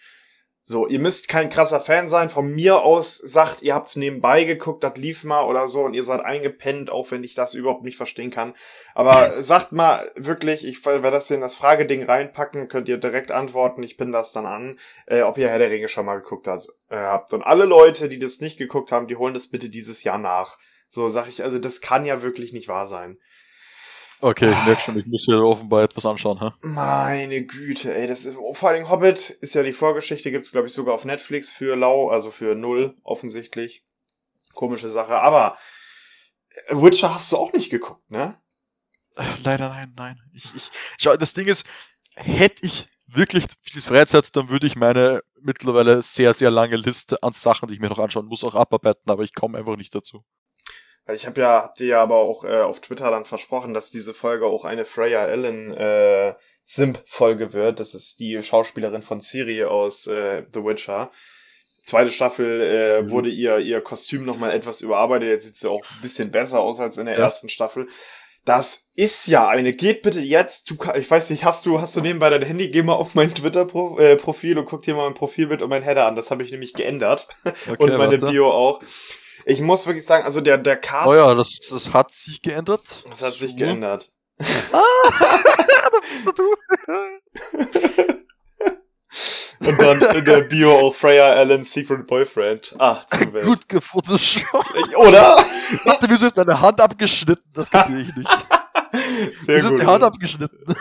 [0.69, 2.29] So, ihr müsst kein krasser Fan sein.
[2.29, 6.03] Von mir aus sagt, ihr habt's nebenbei geguckt, das lief mal oder so und ihr
[6.03, 8.53] seid eingepennt, auch wenn ich das überhaupt nicht verstehen kann.
[8.93, 13.85] Aber sagt mal wirklich, ich werde das in das Frageding reinpacken, könnt ihr direkt antworten,
[13.85, 16.67] ich pin das dann an, äh, ob ihr Herr der Ringe schon mal geguckt hat,
[16.91, 17.33] äh, habt.
[17.33, 20.59] Und alle Leute, die das nicht geguckt haben, die holen das bitte dieses Jahr nach.
[20.89, 23.19] So sag ich, also das kann ja wirklich nicht wahr sein.
[24.21, 26.55] Okay, ich merke schon, ich muss hier offenbar etwas anschauen, ha?
[26.63, 30.73] Meine Güte, ey, das ist, vor allem Hobbit ist ja die Vorgeschichte, gibt's glaube ich
[30.73, 33.85] sogar auf Netflix für lau, also für null, offensichtlich.
[34.55, 35.59] Komische Sache, aber
[36.69, 38.41] äh, Witcher hast du auch nicht geguckt, ne?
[39.17, 40.19] Äh, leider nein, nein.
[40.33, 41.69] Ich, ich, schau, das Ding ist,
[42.15, 47.33] hätte ich wirklich viel Freizeit, dann würde ich meine mittlerweile sehr, sehr lange Liste an
[47.33, 50.25] Sachen, die ich mir noch anschauen muss, auch abarbeiten, aber ich komme einfach nicht dazu.
[51.13, 54.13] Ich habe ja, hab dir ja aber auch äh, auf Twitter dann versprochen, dass diese
[54.13, 57.79] Folge auch eine Freya Allen äh, Simp-Folge wird.
[57.79, 61.13] Das ist die Schauspielerin von Siri aus äh, The Witcher.
[61.85, 63.11] Zweite Staffel äh, mhm.
[63.11, 65.29] wurde ihr ihr Kostüm nochmal etwas überarbeitet.
[65.29, 67.25] Jetzt sieht sie auch ein bisschen besser aus als in der ja.
[67.25, 67.87] ersten Staffel.
[68.45, 69.73] Das ist ja eine.
[69.73, 70.71] Geht bitte jetzt.
[70.71, 72.71] Du, ich weiß nicht, hast du, hast du nebenbei dein Handy?
[72.71, 76.07] Geh mal auf mein Twitter-Profil äh, und guck dir mal mein Profilbild und mein Header
[76.07, 76.17] an.
[76.17, 77.29] Das habe ich nämlich geändert.
[77.45, 78.27] Okay, und meine warte.
[78.27, 78.81] Bio auch.
[79.49, 81.07] Ich muss wirklich sagen, also der, der Cast.
[81.07, 83.05] Oh ja, das, das hat sich geändert.
[83.09, 84.11] Das hat sich geändert.
[84.41, 84.45] ah,
[85.93, 86.57] da bist du.
[89.69, 92.75] Und dann in der Bio auch Freya Allen's Secret Boyfriend.
[92.79, 93.45] Ah, zum Welt.
[93.45, 94.97] Gut gefotoshoppt.
[94.97, 95.37] Oder?
[95.85, 97.49] Warte, wieso ist deine Hand abgeschnitten?
[97.55, 98.29] Das kapiere ich nicht.
[99.45, 100.59] Sehr wieso gut, ist die Hand abgeschnitten?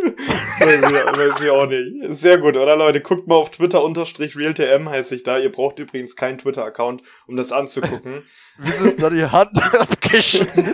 [0.60, 2.16] weiß ich auch nicht.
[2.16, 3.00] Sehr gut, oder Leute?
[3.00, 5.38] Guckt mal auf Twitter unterstrich realtm heiße ich da.
[5.38, 8.24] Ihr braucht übrigens keinen Twitter-Account, um das anzugucken.
[8.58, 10.72] Wieso ist da die Hand abgeschnitten?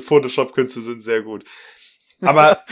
[0.00, 1.44] Photoshop-Künste sind sehr gut.
[2.22, 2.62] Aber.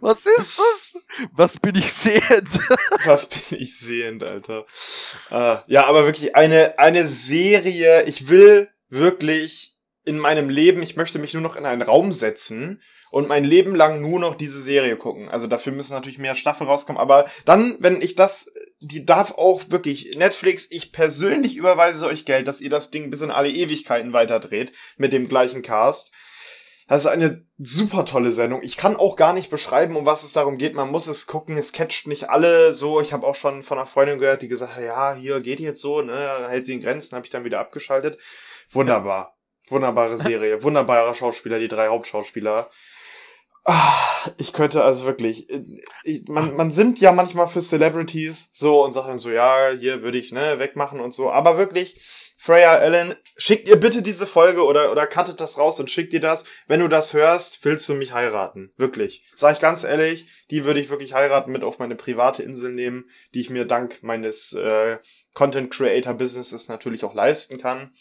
[0.00, 0.92] Was ist das?
[1.32, 2.60] Was bin ich sehend?
[3.04, 4.66] Was bin ich sehend, Alter.
[5.30, 8.02] Uh, ja, aber wirklich eine, eine Serie.
[8.04, 9.74] Ich will wirklich
[10.04, 13.74] in meinem Leben, ich möchte mich nur noch in einen Raum setzen und mein Leben
[13.74, 15.28] lang nur noch diese Serie gucken.
[15.28, 19.62] Also dafür müssen natürlich mehr Staffeln rauskommen, aber dann, wenn ich das, die darf auch
[19.70, 24.12] wirklich, Netflix, ich persönlich überweise euch Geld, dass ihr das Ding bis in alle Ewigkeiten
[24.12, 26.12] weiterdreht mit dem gleichen Cast.
[26.88, 28.62] Das ist eine super tolle Sendung.
[28.62, 30.74] Ich kann auch gar nicht beschreiben, um was es darum geht.
[30.74, 31.56] Man muss es gucken.
[31.56, 33.00] Es catcht nicht alle so.
[33.00, 35.80] Ich habe auch schon von einer Freundin gehört, die gesagt hat, ja, hier geht jetzt
[35.80, 38.18] so, ne, hält sie in Grenzen, habe ich dann wieder abgeschaltet.
[38.72, 39.36] Wunderbar.
[39.68, 42.68] Wunderbare Serie, wunderbarer Schauspieler, die drei Hauptschauspieler.
[43.64, 45.48] Ah, ich könnte also wirklich,
[46.02, 50.02] ich, man, man sind ja manchmal für Celebrities so und sagt dann so, ja, hier
[50.02, 51.30] würde ich, ne, wegmachen und so.
[51.30, 55.92] Aber wirklich, Freya Allen, schickt ihr bitte diese Folge oder, oder cuttet das raus und
[55.92, 56.44] schickt ihr das.
[56.66, 58.72] Wenn du das hörst, willst du mich heiraten.
[58.76, 59.24] Wirklich.
[59.36, 63.04] Sag ich ganz ehrlich, die würde ich wirklich heiraten, mit auf meine private Insel nehmen,
[63.32, 64.98] die ich mir dank meines äh,
[65.34, 67.92] Content Creator Businesses natürlich auch leisten kann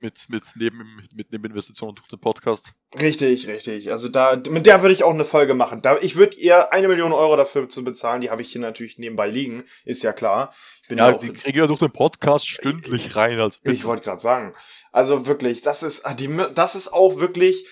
[0.00, 2.72] mit, mit, neben, mit Nebeninvestitionen durch den Podcast.
[2.98, 3.90] Richtig, richtig.
[3.90, 5.82] Also da, mit der würde ich auch eine Folge machen.
[5.82, 8.98] Da, ich würde ihr eine Million Euro dafür zu bezahlen, die habe ich hier natürlich
[8.98, 10.54] nebenbei liegen, ist ja klar.
[10.82, 13.38] Ich bin ja, ja die kriege ja durch den Podcast stündlich rein.
[13.38, 14.54] Also ich wollte gerade sagen.
[14.92, 17.66] Also wirklich, das ist, ah, die, das ist auch wirklich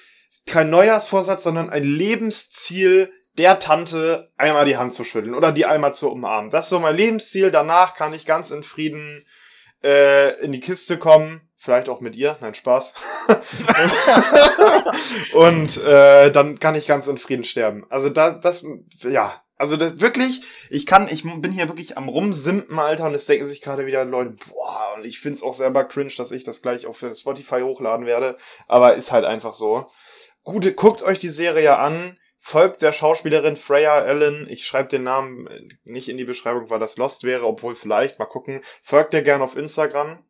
[0.47, 5.95] kein Neujahrsvorsatz, sondern ein Lebensziel der Tante einmal die Hand zu schütteln oder die einmal
[5.95, 6.51] zu umarmen.
[6.51, 7.51] Das ist so mein Lebensziel.
[7.51, 9.25] Danach kann ich ganz in Frieden
[9.83, 12.95] äh, in die Kiste kommen Vielleicht auch mit ihr, nein, Spaß.
[15.35, 17.85] und äh, dann kann ich ganz in Frieden sterben.
[17.91, 18.65] Also das, das,
[19.03, 23.27] ja, also das wirklich, ich kann, ich bin hier wirklich am rumsimpen, Alter, und es
[23.27, 26.63] denken sich gerade wieder Leute, boah, und ich find's auch selber cringe, dass ich das
[26.63, 28.39] gleich auf Spotify hochladen werde.
[28.69, 29.91] Aber ist halt einfach so.
[30.45, 34.49] Gute, guckt euch die Serie an, folgt der Schauspielerin Freya Allen.
[34.49, 35.49] Ich schreibe den Namen
[35.83, 38.63] nicht in die Beschreibung, weil das Lost wäre, obwohl vielleicht, mal gucken.
[38.83, 40.25] Folgt ihr gern auf Instagram.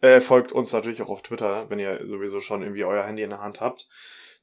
[0.00, 3.30] Äh, folgt uns natürlich auch auf Twitter, wenn ihr sowieso schon irgendwie euer Handy in
[3.30, 3.88] der Hand habt.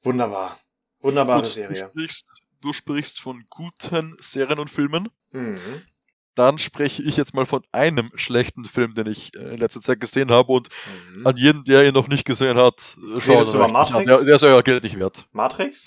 [0.03, 0.59] Wunderbar.
[0.99, 1.81] Wunderbare Gut, Serie.
[1.83, 2.31] Du sprichst,
[2.61, 5.09] du sprichst von guten Serien und Filmen.
[5.31, 5.57] Mhm.
[6.35, 10.01] Dann spreche ich jetzt mal von einem schlechten Film, den ich äh, in letzter Zeit
[10.01, 10.67] gesehen habe und
[11.13, 11.25] Mhm.
[11.25, 13.69] an jeden, der ihn noch nicht gesehen hat, äh, schaut über.
[13.69, 14.05] Matrix?
[14.05, 15.25] Der, der ist euer Geld nicht wert.
[15.31, 15.85] Matrix?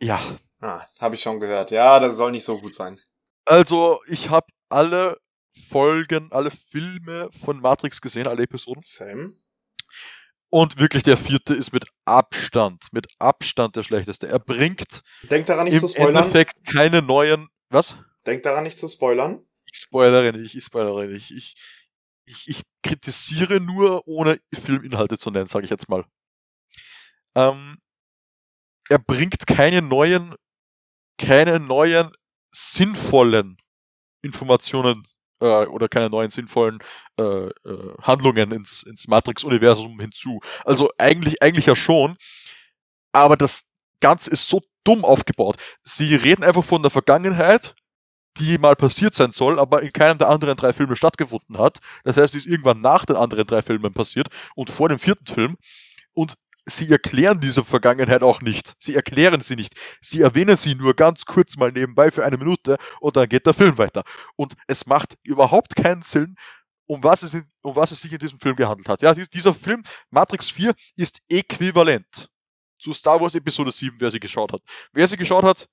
[0.00, 0.18] Ja.
[0.60, 1.70] Ah, habe ich schon gehört.
[1.70, 3.00] Ja, das soll nicht so gut sein.
[3.44, 5.20] Also, ich habe alle
[5.54, 8.82] Folgen, alle Filme von Matrix gesehen, alle Episoden.
[8.84, 9.36] Sam?
[10.50, 14.28] Und wirklich der vierte ist mit Abstand, mit Abstand der schlechteste.
[14.28, 16.16] Er bringt Denk daran nicht im zu spoilern.
[16.16, 17.48] Endeffekt keine neuen.
[17.70, 17.96] Was?
[18.26, 19.44] Denk daran nicht zu spoilern.
[19.64, 21.30] Ich spoilere nicht, ich spoilere nicht.
[21.32, 21.56] Ich,
[22.24, 26.04] ich, ich kritisiere nur, ohne Filminhalte zu nennen, sage ich jetzt mal.
[27.34, 27.78] Ähm,
[28.88, 30.34] er bringt keine neuen,
[31.18, 32.12] keine neuen
[32.52, 33.56] sinnvollen
[34.22, 35.06] Informationen
[35.44, 36.78] äh, oder keine neuen sinnvollen
[37.18, 37.50] äh, äh,
[38.02, 40.40] Handlungen ins, ins Matrix-Universum hinzu.
[40.64, 42.16] Also eigentlich, eigentlich ja schon,
[43.12, 43.70] aber das
[44.00, 45.56] Ganze ist so dumm aufgebaut.
[45.82, 47.74] Sie reden einfach von der Vergangenheit,
[48.38, 51.78] die mal passiert sein soll, aber in keinem der anderen drei Filme stattgefunden hat.
[52.02, 55.26] Das heißt, sie ist irgendwann nach den anderen drei Filmen passiert und vor dem vierten
[55.26, 55.56] Film.
[56.12, 56.34] Und
[56.66, 58.74] sie erklären diese Vergangenheit auch nicht.
[58.78, 59.74] Sie erklären sie nicht.
[60.00, 63.54] Sie erwähnen sie nur ganz kurz mal nebenbei für eine Minute und dann geht der
[63.54, 64.02] Film weiter.
[64.36, 66.36] Und es macht überhaupt keinen Sinn,
[66.86, 69.02] um was es, in, um was es sich in diesem Film gehandelt hat.
[69.02, 72.28] Ja, dies- dieser Film, Matrix 4, ist äquivalent
[72.78, 74.62] zu Star Wars Episode 7, wer sie geschaut hat.
[74.92, 75.66] Wer sie geschaut hat,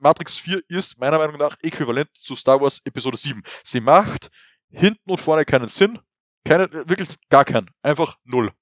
[0.00, 3.42] Matrix 4 ist meiner Meinung nach äquivalent zu Star Wars Episode 7.
[3.62, 4.28] Sie macht
[4.70, 5.98] hinten und vorne keinen Sinn.
[6.44, 7.70] Keine, wirklich gar keinen.
[7.82, 8.52] Einfach null.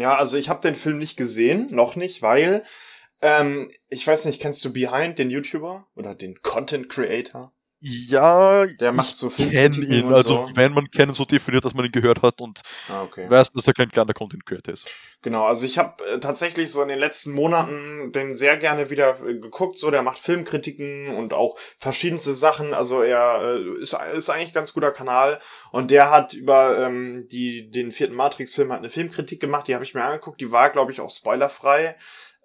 [0.00, 2.64] Ja, also ich habe den Film nicht gesehen, noch nicht, weil
[3.20, 7.52] ähm, ich weiß nicht, kennst du Behind, den YouTuber oder den Content Creator?
[7.82, 10.12] Ja, Der macht so ich kenne Filmkritiken ihn.
[10.12, 10.50] Also, so.
[10.54, 13.28] wenn man kennen, so definiert, dass man ihn gehört hat und Ah, okay.
[13.30, 14.86] weiß, dass er kein kleiner Content Creator ist.
[15.22, 19.18] Genau, also ich habe äh, tatsächlich so in den letzten Monaten den sehr gerne wieder
[19.26, 19.78] äh, geguckt.
[19.78, 22.74] So, der macht Filmkritiken und auch verschiedenste Sachen.
[22.74, 25.40] Also er äh, ist, ist eigentlich ein ganz guter Kanal
[25.72, 29.68] und der hat über ähm, die den vierten Matrix-Film hat eine Filmkritik gemacht.
[29.68, 30.40] Die habe ich mir angeguckt.
[30.40, 31.96] Die war, glaube ich, auch spoilerfrei.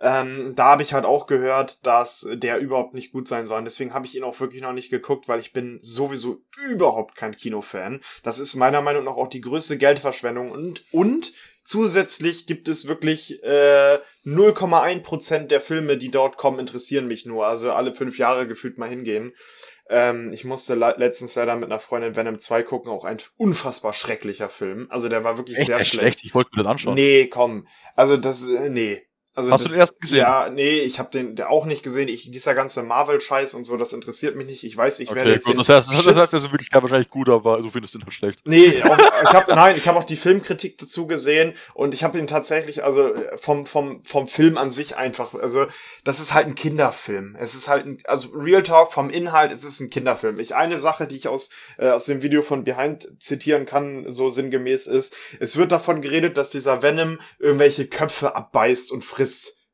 [0.02, 3.60] Ähm, da habe ich halt auch gehört, dass der überhaupt nicht gut sein soll.
[3.60, 7.16] Und Deswegen habe ich ihn auch wirklich noch nicht geguckt, weil ich bin sowieso überhaupt
[7.16, 8.02] kein Kinofan.
[8.24, 11.34] Das ist meiner Meinung nach auch die größte Geldverschwendung und und
[11.68, 17.48] Zusätzlich gibt es wirklich äh, 0,1% der Filme, die dort kommen, interessieren mich nur.
[17.48, 19.34] Also alle fünf Jahre gefühlt mal hingehen.
[19.90, 23.94] Ähm, ich musste le letztens leider mit einer Freundin Venom 2 gucken, auch ein unfassbar
[23.94, 24.86] schrecklicher Film.
[24.92, 26.02] Also der war wirklich Echt, sehr echt schlecht.
[26.02, 26.24] schlecht.
[26.24, 26.94] Ich wollte mir das anschauen.
[26.94, 27.68] Nee, komm.
[27.96, 29.05] Also das, äh, nee.
[29.36, 30.20] Also Hast du das, den ersten gesehen?
[30.20, 32.08] Ja, nee, ich habe den der auch nicht gesehen.
[32.08, 34.64] Ich, dieser ganze Marvel-Scheiß und so, das interessiert mich nicht.
[34.64, 35.58] Ich weiß, ich werde okay, jetzt gut.
[35.60, 38.40] Das heißt, das heißt, er ist wirklich wahrscheinlich gut, aber du findest ihn halt schlecht.
[38.46, 42.18] Nee, auch, ich hab, nein, ich habe auch die Filmkritik dazu gesehen und ich habe
[42.18, 45.68] ihn tatsächlich, also äh, vom, vom, vom Film an sich einfach, also
[46.06, 47.36] das ist halt ein Kinderfilm.
[47.38, 50.40] Es ist halt ein, also Real Talk vom Inhalt, es ist ein Kinderfilm.
[50.40, 54.30] Ich, eine Sache, die ich aus, äh, aus dem Video von Behind zitieren kann, so
[54.30, 59.25] sinngemäß ist, es wird davon geredet, dass dieser Venom irgendwelche Köpfe abbeißt und frisst.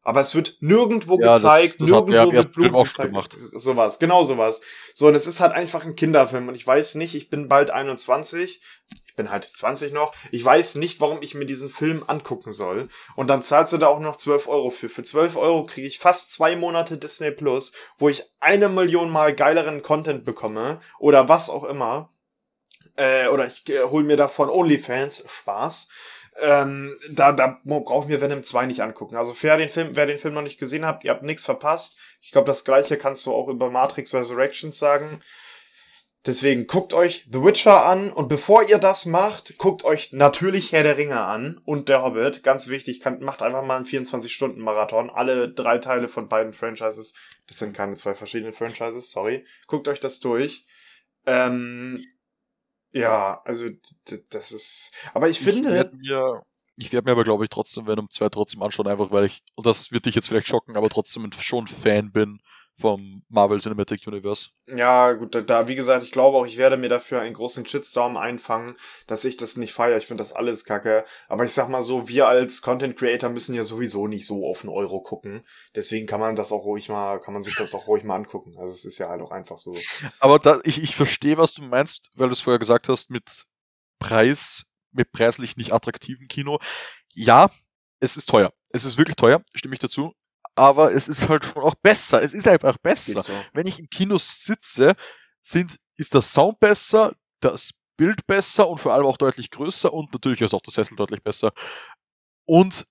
[0.03, 2.87] Aber es wird nirgendwo Ja, das- gezeigt, das hat nirgendwo wird ersten Film Blut auch
[2.87, 3.09] gezeigt.
[3.09, 3.37] gemacht.
[3.53, 4.59] Sowas, genau sowas.
[4.95, 6.47] So, und es ist halt einfach ein Kinderfilm.
[6.47, 8.61] Und ich weiß nicht, ich bin bald 21.
[9.05, 10.13] Ich bin halt 20 noch.
[10.31, 12.87] Ich weiß nicht, warum ich mir diesen Film angucken soll.
[13.15, 14.89] Und dann zahlst du da auch noch 12 Euro für.
[14.89, 19.35] Für 12 Euro kriege ich fast zwei Monate Disney Plus, wo ich eine Million mal
[19.35, 20.81] geileren Content bekomme.
[20.97, 22.09] Oder was auch immer.
[22.95, 25.25] Äh, oder ich äh, hol mir davon OnlyFans.
[25.41, 25.89] Spaß.
[26.39, 29.17] Ähm, da, da braucht mir Venom 2 nicht angucken.
[29.17, 31.97] Also wer den Film, wer den Film noch nicht gesehen habt, ihr habt nichts verpasst.
[32.21, 35.21] Ich glaube, das gleiche kannst du auch über Matrix Resurrections sagen.
[36.25, 40.83] Deswegen guckt euch The Witcher an und bevor ihr das macht, guckt euch natürlich Herr
[40.83, 42.43] der Ringe an und Der Hobbit.
[42.43, 45.09] Ganz wichtig, kann, macht einfach mal einen 24-Stunden-Marathon.
[45.09, 47.15] Alle drei Teile von beiden Franchises.
[47.47, 49.45] Das sind keine zwei verschiedenen Franchises, sorry.
[49.65, 50.67] Guckt euch das durch.
[51.25, 51.99] Ähm,
[52.93, 53.69] ja, also
[54.29, 54.91] das ist.
[55.13, 55.71] Aber ich finde.
[55.71, 56.43] werd mir,
[56.75, 59.65] ich werde mir aber, glaube ich, trotzdem Venom 2 trotzdem anschauen, einfach weil ich, und
[59.65, 62.39] das wird dich jetzt vielleicht schocken, aber trotzdem schon Fan bin
[62.81, 64.49] vom Marvel Cinematic Universe.
[64.67, 67.65] Ja, gut, da, da, wie gesagt, ich glaube auch, ich werde mir dafür einen großen
[67.65, 68.75] Shitstorm einfangen,
[69.07, 69.97] dass ich das nicht feiere.
[69.97, 71.05] Ich finde das alles kacke.
[71.29, 74.61] Aber ich sag mal so, wir als Content Creator müssen ja sowieso nicht so auf
[74.61, 75.47] den Euro gucken.
[75.75, 78.55] Deswegen kann man das auch ruhig mal, kann man sich das auch ruhig mal angucken.
[78.57, 79.73] Also es ist ja halt auch einfach so.
[80.19, 83.45] Aber da, ich, ich verstehe, was du meinst, weil du es vorher gesagt hast, mit
[83.99, 86.59] Preis, mit preislich nicht attraktiven Kino.
[87.13, 87.51] Ja,
[87.99, 88.51] es ist teuer.
[88.71, 90.13] Es ist wirklich teuer, stimme ich dazu.
[90.55, 92.21] Aber es ist halt schon auch besser.
[92.21, 93.23] Es ist einfach besser.
[93.23, 93.33] So.
[93.53, 94.95] Wenn ich im Kino sitze,
[95.41, 100.11] sind, ist der Sound besser, das Bild besser und vor allem auch deutlich größer und
[100.13, 101.51] natürlich ist auch der Sessel deutlich besser.
[102.45, 102.87] Und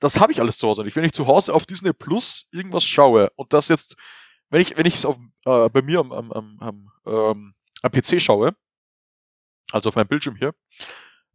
[0.00, 0.96] das habe ich alles zu Hause nicht.
[0.96, 3.96] Wenn ich zu Hause auf Disney Plus irgendwas schaue und das jetzt,
[4.50, 7.92] wenn ich, wenn ich es auf, äh, bei mir am, am, am, am, ähm, am
[7.92, 8.56] PC schaue,
[9.72, 10.54] also auf meinem Bildschirm hier,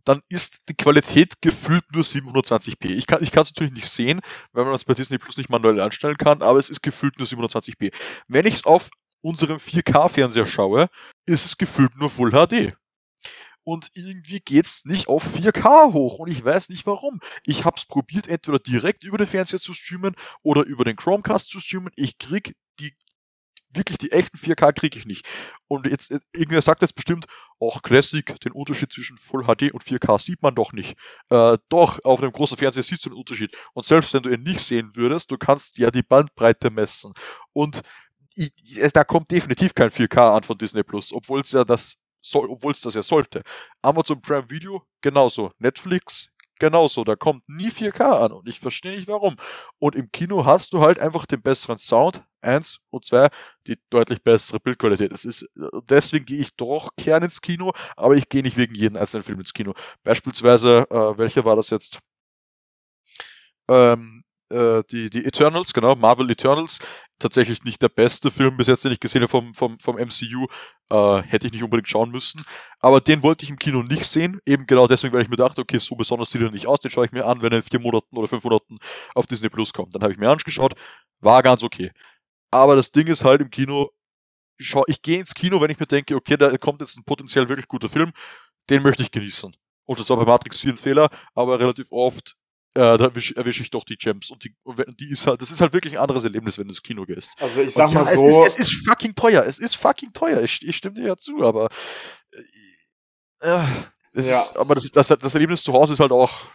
[0.05, 2.89] dann ist die Qualität gefühlt nur 720p.
[2.89, 6.17] Ich kann es natürlich nicht sehen, weil man das bei Disney Plus nicht manuell einstellen
[6.17, 7.93] kann, aber es ist gefühlt nur 720p.
[8.27, 8.89] Wenn ich es auf
[9.21, 10.89] unserem 4K-Fernseher schaue,
[11.25, 12.75] ist es gefühlt nur Full HD.
[13.65, 17.21] Und irgendwie geht's nicht auf 4K hoch und ich weiß nicht warum.
[17.45, 21.61] Ich hab's probiert, entweder direkt über den Fernseher zu streamen oder über den Chromecast zu
[21.61, 21.93] streamen.
[21.95, 22.93] Ich krieg die
[23.75, 25.25] wirklich die echten 4K kriege ich nicht.
[25.67, 27.25] Und jetzt, äh, irgendwer sagt jetzt bestimmt,
[27.59, 30.97] auch Classic, den Unterschied zwischen Full HD und 4K sieht man doch nicht.
[31.29, 33.55] Äh, doch, auf einem großen Fernseher siehst du den Unterschied.
[33.73, 37.13] Und selbst wenn du ihn nicht sehen würdest, du kannst ja die Bandbreite messen.
[37.53, 37.81] Und
[38.35, 41.97] ich, es, da kommt definitiv kein 4K an von Disney Plus, obwohl es ja das
[42.21, 43.43] soll, obwohl es das ja sollte.
[43.81, 45.51] Amazon Prime Video genauso.
[45.59, 47.03] Netflix genauso.
[47.03, 49.35] Da kommt nie 4K an und ich verstehe nicht warum.
[49.79, 53.29] Und im Kino hast du halt einfach den besseren Sound, eins, und zwei,
[53.67, 55.11] die deutlich bessere Bildqualität.
[55.11, 55.47] Es ist,
[55.89, 59.39] deswegen gehe ich doch gern ins Kino, aber ich gehe nicht wegen jedem einzelnen Film
[59.39, 59.73] ins Kino.
[60.03, 61.99] Beispielsweise, äh, welcher war das jetzt?
[63.69, 64.23] Ähm,
[64.53, 66.79] äh, die, die Eternals, genau, Marvel Eternals,
[67.19, 70.47] tatsächlich nicht der beste Film bis jetzt, den ich gesehen habe vom, vom, vom MCU.
[70.89, 72.43] Äh, hätte ich nicht unbedingt schauen müssen.
[72.79, 74.39] Aber den wollte ich im Kino nicht sehen.
[74.45, 76.79] Eben genau deswegen, weil ich mir dachte, okay, so besonders sieht er nicht aus.
[76.79, 78.77] Den schaue ich mir an, wenn er in vier Monaten oder fünf Monaten
[79.15, 79.95] auf Disney Plus kommt.
[79.95, 80.75] Dann habe ich mir angeschaut.
[81.21, 81.91] War ganz okay.
[82.53, 83.89] Aber das Ding ist halt im Kino,
[84.57, 87.03] ich, schau, ich gehe ins Kino, wenn ich mir denke, okay, da kommt jetzt ein
[87.03, 88.11] potenziell wirklich guter Film.
[88.69, 89.55] Den möchte ich genießen.
[89.85, 92.37] Und das war bei Matrix 4 ein Fehler, aber relativ oft
[92.75, 94.31] äh, da erwische erwisch ich doch die Gems.
[94.31, 94.55] Und die,
[94.99, 97.35] die ist halt, das ist halt wirklich ein anderes Erlebnis, wenn du ins Kino gehst.
[97.39, 98.25] Also ich sag ja, mal so.
[98.25, 99.43] Es ist, es ist fucking teuer.
[99.45, 100.41] Es ist fucking teuer.
[100.41, 101.69] Ich, ich stimme dir ja zu, aber
[103.41, 103.63] äh,
[104.13, 104.41] es ja.
[104.41, 106.45] ist, aber das, das, das Erlebnis zu Hause ist halt auch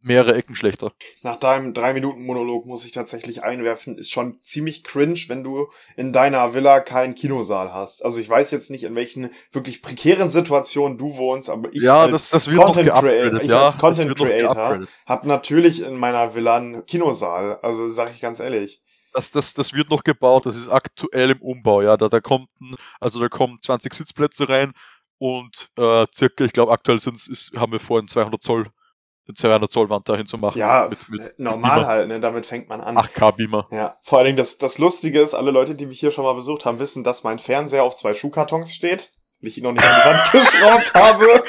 [0.00, 0.92] mehrere Ecken schlechter.
[1.22, 5.68] Nach deinem drei Minuten Monolog muss ich tatsächlich einwerfen, ist schon ziemlich cringe, wenn du
[5.96, 8.04] in deiner Villa keinen Kinosaal hast.
[8.04, 12.02] Also ich weiß jetzt nicht, in welchen wirklich prekären Situationen du wohnst, aber ich ja,
[12.02, 16.34] als das, das wird Content, Creator, ich ja, als Content Creator habe natürlich in meiner
[16.34, 17.58] Villa einen Kinosaal.
[17.62, 18.80] Also sag ich ganz ehrlich.
[19.12, 21.96] Das, das, das wird noch gebaut, das ist aktuell im Umbau, ja.
[21.96, 24.72] Da, da kommt ein, also da kommen 20 Sitzplätze rein
[25.16, 28.66] und äh, circa, ich glaube aktuell sind ist, haben wir vor, ein 200 Zoll
[29.34, 30.58] 200 Zoll Wand dahin zu machen.
[30.58, 32.20] Ja, mit, mit, äh, normal mit halt, ne?
[32.20, 32.96] damit fängt man an.
[32.96, 33.68] 8K Beamer.
[33.70, 36.34] Ja, vor allen Dingen das, das Lustige ist, alle Leute, die mich hier schon mal
[36.34, 39.10] besucht haben, wissen, dass mein Fernseher auf zwei Schuhkartons steht,
[39.40, 41.42] weil ich ihn noch nicht an die Wand geschraubt habe.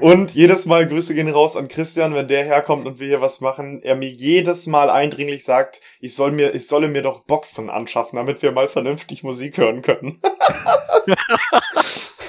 [0.00, 3.40] Und jedes Mal Grüße gehen raus an Christian, wenn der herkommt und wir hier was
[3.40, 7.68] machen, er mir jedes Mal eindringlich sagt, ich soll mir, ich solle mir doch Boxen
[7.68, 10.20] anschaffen, damit wir mal vernünftig Musik hören können.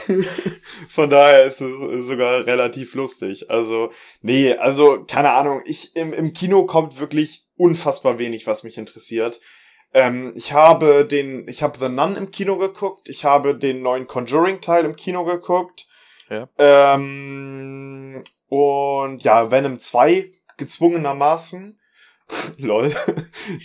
[0.90, 3.50] Von daher ist es sogar relativ lustig.
[3.50, 3.92] Also,
[4.22, 9.40] nee, also, keine Ahnung, ich, im, im Kino kommt wirklich unfassbar wenig, was mich interessiert.
[9.94, 14.08] Ähm, ich habe den, ich habe The Nun im Kino geguckt, ich habe den neuen
[14.08, 15.88] Conjuring-Teil im Kino geguckt.
[16.30, 16.48] Ja.
[16.58, 21.80] Ähm, und ja, Venom 2 gezwungenermaßen.
[22.58, 22.96] Lol.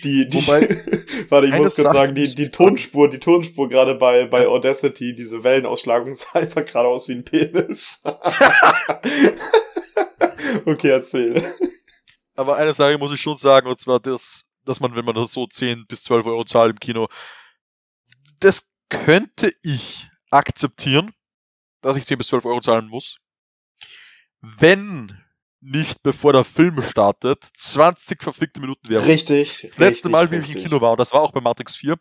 [0.02, 0.84] Die, die, Wobei,
[1.28, 5.44] warte, ich muss kurz sagen, die, die Tonspur, die Tonspur gerade bei, bei Audacity, diese
[5.44, 8.02] Wellenausschlagung sah einfach gerade aus wie ein Penis.
[10.64, 11.54] okay, erzähl.
[12.34, 15.32] Aber eine Sache muss ich schon sagen, und zwar das, dass man, wenn man das
[15.32, 17.08] so 10 bis 12 Euro zahlt im Kino,
[18.40, 21.12] das könnte ich akzeptieren,
[21.80, 23.18] dass ich 10 bis 12 Euro zahlen muss.
[24.40, 25.20] Wenn
[25.60, 29.08] nicht bevor der Film startet, 20 verfickte Minuten Werbung.
[29.08, 29.62] Richtig.
[29.62, 31.76] Das letzte richtig, Mal, wie ich im Kino war, und das war auch bei Matrix
[31.76, 31.98] 4,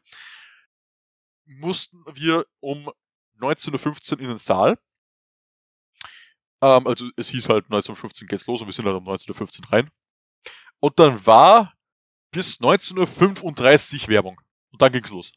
[1.46, 2.92] mussten wir um
[3.40, 4.78] 19.15 Uhr in den Saal.
[6.62, 9.66] Ähm, also es hieß halt 19.15 Uhr geht's los und wir sind halt um 19.15
[9.66, 9.90] Uhr rein.
[10.80, 11.74] Und dann war
[12.32, 14.42] bis 19.35 Uhr Werbung.
[14.72, 15.32] Und dann ging's los.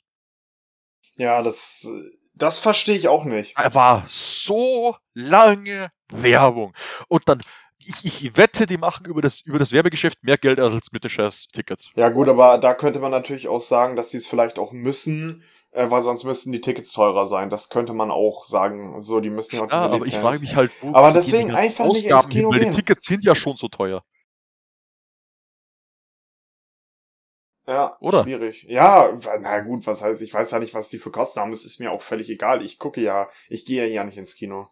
[1.17, 1.87] Ja, das,
[2.35, 3.57] das verstehe ich auch nicht.
[3.57, 6.75] Er war so lange Werbung.
[7.09, 7.41] Und dann
[7.87, 11.11] ich, ich wette, die machen über das, über das Werbegeschäft mehr Geld als mit den
[11.11, 11.91] scheiß Tickets.
[11.95, 15.45] Ja gut, aber da könnte man natürlich auch sagen, dass sie es vielleicht auch müssen,
[15.73, 17.51] äh, weil sonst müssten die Tickets teurer sein.
[17.51, 19.01] Das könnte man auch sagen.
[19.01, 21.85] So, die müssen ja auch Ja, aber ich frage mich halt, wo Aber deswegen einfach
[21.87, 24.03] Ausgaben nicht ins Kino hin, weil die Tickets sind ja schon so teuer.
[27.67, 28.25] Ja, Oder?
[28.25, 28.65] schwierig.
[28.69, 31.53] Ja, na gut, was heißt, ich weiß ja nicht, was die für Kosten haben.
[31.53, 32.65] Es ist mir auch völlig egal.
[32.65, 34.69] Ich gucke ja, ich gehe ja nicht ins Kino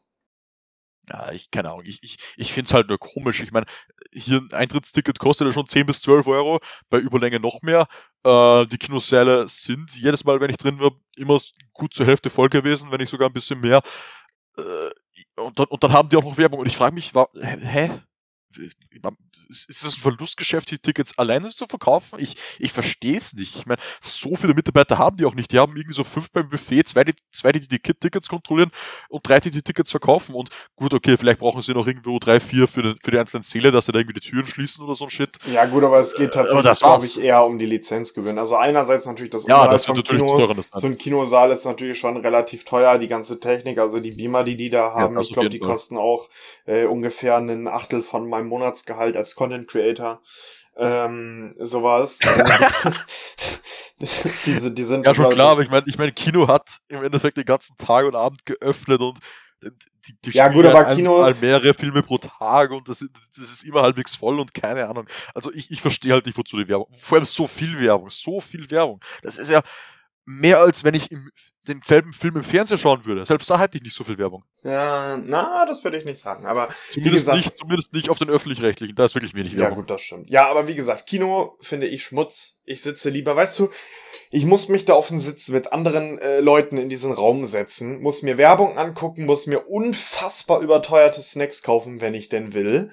[1.09, 3.41] ja, ich keine Ahnung, ich, ich, ich finde es halt nur komisch.
[3.41, 3.67] Ich meine,
[4.13, 7.87] hier ein Eintrittsticket kostet ja schon 10 bis 12 Euro, bei Überlänge noch mehr.
[8.25, 11.41] Äh, die Kinosäle sind jedes Mal, wenn ich drin war, immer
[11.73, 13.83] gut zur Hälfte voll gewesen, wenn nicht sogar ein bisschen mehr.
[14.57, 14.91] Äh,
[15.41, 18.01] und, dann, und dann haben die auch noch Werbung und ich frage mich, war, hä?
[19.49, 22.19] Ist es ein Verlustgeschäft, die Tickets alleine zu verkaufen?
[22.19, 23.57] Ich, ich verstehe es nicht.
[23.57, 25.53] Ich meine, so viele Mitarbeiter haben die auch nicht.
[25.53, 28.71] Die haben irgendwie so fünf beim Buffet, zwei, die, zwei, die die Tickets kontrollieren
[29.09, 30.35] und drei, die die Tickets verkaufen.
[30.35, 33.43] Und gut, okay, vielleicht brauchen sie noch irgendwo drei, vier für, den, für die einzelnen
[33.43, 35.39] Säle, dass sie da irgendwie die Türen schließen oder so ein Shit.
[35.53, 38.39] Ja gut, aber es geht tatsächlich, glaube ich, eher um die Lizenzgewinn.
[38.39, 40.37] Also einerseits natürlich das Ja, das wird natürlich Kino.
[40.37, 40.55] teurer.
[40.55, 44.45] Das so ein Kinosaal ist natürlich schon relativ teuer, die ganze Technik, also die Beamer,
[44.45, 46.29] die die da haben, das ich glaube, die kosten auch
[46.67, 50.23] äh, ungefähr einen Achtel von meinem Monatsgehalt als Content Creator.
[50.77, 52.19] Ähm, sowas.
[54.47, 57.37] diese, die sind Ja, schon klar, aber ich meine, ich mein, Kino hat im Endeffekt
[57.37, 59.19] den ganzen Tag und Abend geöffnet und
[60.07, 63.05] die, die Ja, gut, aber Kino- mal mehrere Filme pro Tag und das,
[63.37, 65.09] das ist immer halbwegs voll und keine Ahnung.
[65.35, 66.87] Also ich, ich verstehe halt nicht, wozu die Werbung.
[66.97, 69.01] Vor allem so viel Werbung, so viel Werbung.
[69.23, 69.63] Das ist ja
[70.31, 71.31] mehr als wenn ich im,
[71.67, 73.25] denselben Film im Fernsehen schauen würde.
[73.25, 74.45] Selbst da hätte ich nicht so viel Werbung.
[74.63, 76.45] Ja, na, das würde ich nicht sagen.
[76.45, 78.95] Aber Zumindest gesagt- nicht, zumindest nicht auf den öffentlich-rechtlichen.
[78.95, 79.79] Da ist wirklich wenig Ja, Werbung.
[79.79, 80.29] gut, das stimmt.
[80.29, 82.59] Ja, aber wie gesagt, Kino finde ich Schmutz.
[82.67, 83.71] Ich sitze lieber, weißt du,
[84.31, 88.03] ich muss mich da auf den Sitz mit anderen äh, Leuten in diesen Raum setzen,
[88.03, 92.93] muss mir Werbung angucken, muss mir unfassbar überteuerte Snacks kaufen, wenn ich denn will.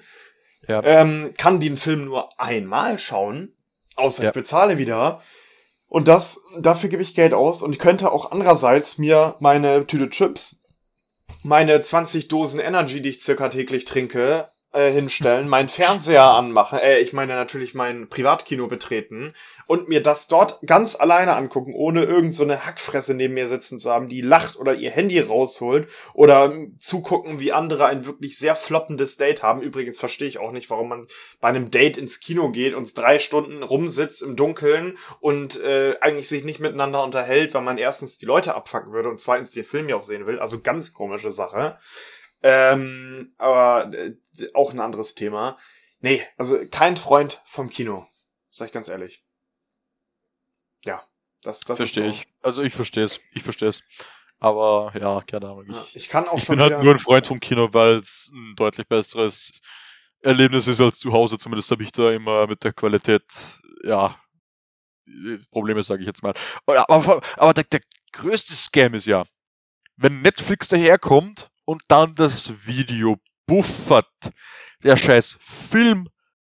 [0.66, 0.82] Ja.
[0.82, 3.54] Ähm, kann den Film nur einmal schauen,
[3.94, 4.30] außer Ja.
[4.30, 5.22] ich bezahle wieder.
[5.88, 10.10] Und das, dafür gebe ich Geld aus und ich könnte auch andererseits mir meine Tüte
[10.10, 10.60] Chips,
[11.42, 16.98] meine 20 Dosen Energy, die ich circa täglich trinke, äh, hinstellen, meinen Fernseher anmachen, äh,
[17.00, 19.34] ich meine natürlich mein Privatkino betreten
[19.66, 23.78] und mir das dort ganz alleine angucken, ohne irgend so eine Hackfresse neben mir sitzen
[23.78, 28.38] zu haben, die lacht oder ihr Handy rausholt oder ähm, zugucken, wie andere ein wirklich
[28.38, 29.62] sehr floppendes Date haben.
[29.62, 31.06] Übrigens verstehe ich auch nicht, warum man
[31.40, 36.28] bei einem Date ins Kino geht und drei Stunden rumsitzt im Dunkeln und äh, eigentlich
[36.28, 39.88] sich nicht miteinander unterhält, weil man erstens die Leute abfacken würde und zweitens den Film
[39.88, 40.38] ja auch sehen will.
[40.38, 41.78] Also ganz komische Sache.
[42.48, 44.14] Ähm, aber äh,
[44.54, 45.58] auch ein anderes Thema.
[45.98, 48.06] Nee, also kein Freund vom Kino.
[48.52, 49.24] Sag ich ganz ehrlich.
[50.84, 51.02] Ja,
[51.42, 52.28] das, das Verstehe ich.
[52.42, 53.20] Also ich verstehe es.
[53.32, 53.82] Ich verstehe es.
[54.38, 55.66] Aber ja, keine Ahnung.
[55.68, 57.94] Ja, Ich, ich kann auch ich schon bin halt nur ein Freund vom Kino, weil
[57.96, 59.60] es ein deutlich besseres
[60.20, 61.38] Erlebnis ist als zu Hause.
[61.38, 63.24] Zumindest habe ich da immer mit der Qualität,
[63.82, 64.14] ja,
[65.50, 66.34] Probleme, sage ich jetzt mal.
[66.64, 67.80] Aber, aber, aber der, der
[68.12, 69.24] größte Scam ist ja,
[69.96, 74.32] wenn Netflix daherkommt und dann das Video buffert,
[74.82, 76.08] der scheiß Film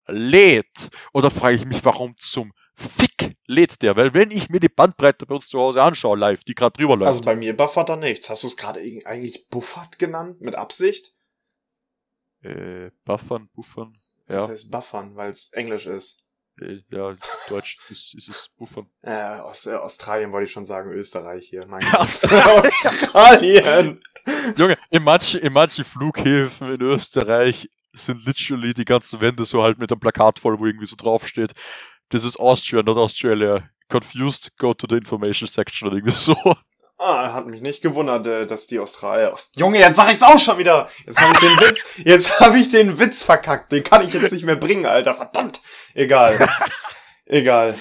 [0.07, 0.91] lädt.
[1.15, 3.97] Oder frage ich mich, warum zum Fick lädt der?
[3.97, 6.97] Weil wenn ich mir die Bandbreite bei uns zu Hause anschaue, live, die gerade drüber
[6.97, 8.29] läuft, Also bei mir buffert da nichts.
[8.29, 10.41] Hast du es gerade eigentlich buffert genannt?
[10.43, 11.15] Mit Absicht?
[12.43, 13.97] äh, buffern, buffern,
[14.27, 16.24] Das ja, heißt buffern, weil es Englisch ist.
[16.61, 17.17] Äh, ja,
[17.49, 18.87] Deutsch ist, ist es buffern.
[19.03, 21.67] Äh, aus äh, Australien wollte ich schon sagen, Österreich hier.
[21.67, 24.01] Mein Australien.
[24.57, 29.79] Junge, in manchen, in manchen Flughäfen in Österreich sind literally die ganzen Wände so halt
[29.79, 31.53] mit einem Plakat voll, wo irgendwie so draufsteht,
[32.11, 33.69] this is Austria, not Australia.
[33.89, 36.35] Confused, go to the information section oder irgendwie so.
[36.97, 39.33] Ah, hat mich nicht gewundert, äh, dass die Australier.
[39.33, 40.89] Aus Junge, jetzt sag ich's auch schon wieder.
[41.07, 43.73] Jetzt habe ich den Witz, jetzt habe ich den Witz verkackt.
[43.73, 45.15] Den kann ich jetzt nicht mehr bringen, Alter.
[45.15, 45.61] Verdammt.
[45.95, 46.49] Egal.
[47.27, 47.77] Egal.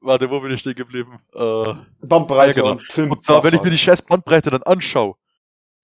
[0.00, 1.18] Warte, wo bin ich stehen geblieben?
[1.34, 1.74] Äh,
[2.06, 2.70] Bandbreite Ja, genau.
[2.72, 3.10] und Film.
[3.10, 5.16] Und zwar, wenn ich mir die scheiß Bandbreite dann anschaue,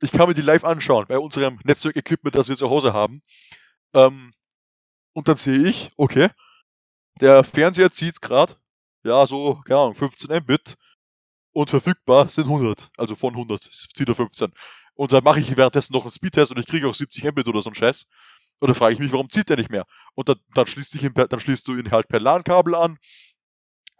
[0.00, 3.22] ich kann mir die live anschauen bei unserem Netzwerk-Equipment, das wir zu Hause haben.
[3.94, 4.32] Ähm,
[5.12, 6.28] und dann sehe ich, okay,
[7.20, 8.54] der Fernseher zieht gerade,
[9.02, 10.76] ja, so, keine Ahnung, 15 Mbit
[11.52, 14.52] und verfügbar sind 100, also von 100 zieht er 15.
[14.94, 17.62] Und dann mache ich währenddessen noch einen Speedtest und ich kriege auch 70 Mbit oder
[17.62, 18.06] so ein Scheiß.
[18.58, 19.86] Und dann frage ich mich, warum zieht der nicht mehr?
[20.14, 22.98] Und dann, dann, schließt ihn dann schließt du ihn halt per LAN-Kabel an.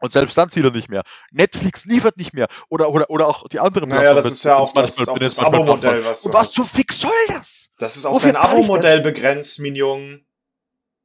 [0.03, 1.03] Und selbst dann zieht er nicht mehr.
[1.31, 2.49] Netflix liefert nicht mehr.
[2.69, 5.61] Oder, oder, oder auch die anderen Naja, das ist ja auch das, manchmal- das manchmal
[5.61, 7.71] Abo-Modell, was Und was zum Fick soll das?
[7.79, 8.43] Das ist auf Wofür dein?
[8.43, 10.27] Abo-Modell begrenzt, Minion.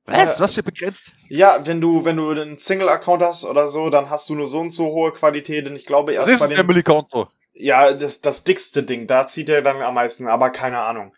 [0.06, 0.38] Was?
[0.38, 0.44] Ja.
[0.44, 1.12] Was für begrenzt?
[1.30, 4.60] Ja, wenn du, wenn du einen Single-Account hast oder so, dann hast du nur so
[4.60, 5.66] und so hohe Qualität.
[5.68, 7.28] Und ich glaube Das erst ist bei ein den, Family Konto.
[7.54, 11.16] ja, das, das dickste Ding, da zieht er dann am meisten, aber keine Ahnung.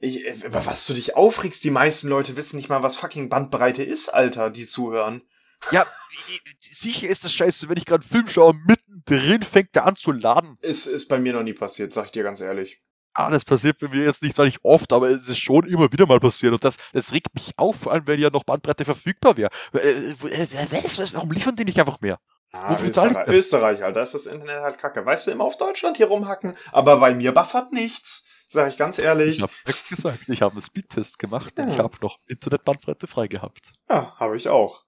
[0.00, 3.28] Ich, äh, über was du dich aufregst, die meisten Leute wissen nicht mal, was fucking
[3.28, 5.22] Bandbreite ist, Alter, die zuhören.
[5.70, 5.86] Ja,
[6.28, 9.94] ich- sicher ist das scheiße, wenn ich gerade einen Film schaue, mittendrin fängt der an
[9.96, 10.58] zu laden.
[10.60, 12.80] Ist, ist bei mir noch nie passiert, sag ich dir ganz ehrlich.
[13.14, 15.92] Ah, das passiert bei mir jetzt nicht, zwar nicht oft, aber es ist schon immer
[15.92, 16.52] wieder mal passiert.
[16.54, 19.50] Und das, das regt mich auf, vor allem, wenn ja noch Bandbreite verfügbar wäre.
[19.74, 22.18] Äh, äh, was, was, warum liefern die nicht einfach mehr?
[22.52, 23.28] Ah, Österreich?
[23.28, 25.04] Österreich, Alter, ist das Internet halt kacke.
[25.04, 28.24] Weißt du, immer auf Deutschland hier rumhacken, aber bei mir buffert nichts.
[28.48, 29.36] Sag ich ganz ehrlich.
[29.36, 29.52] Ich habe
[29.88, 31.72] gesagt, ich habe einen Speedtest gemacht und Ja.
[31.74, 33.72] ich habe noch Internetbandbreite frei gehabt.
[33.88, 34.82] Ja, habe ich auch.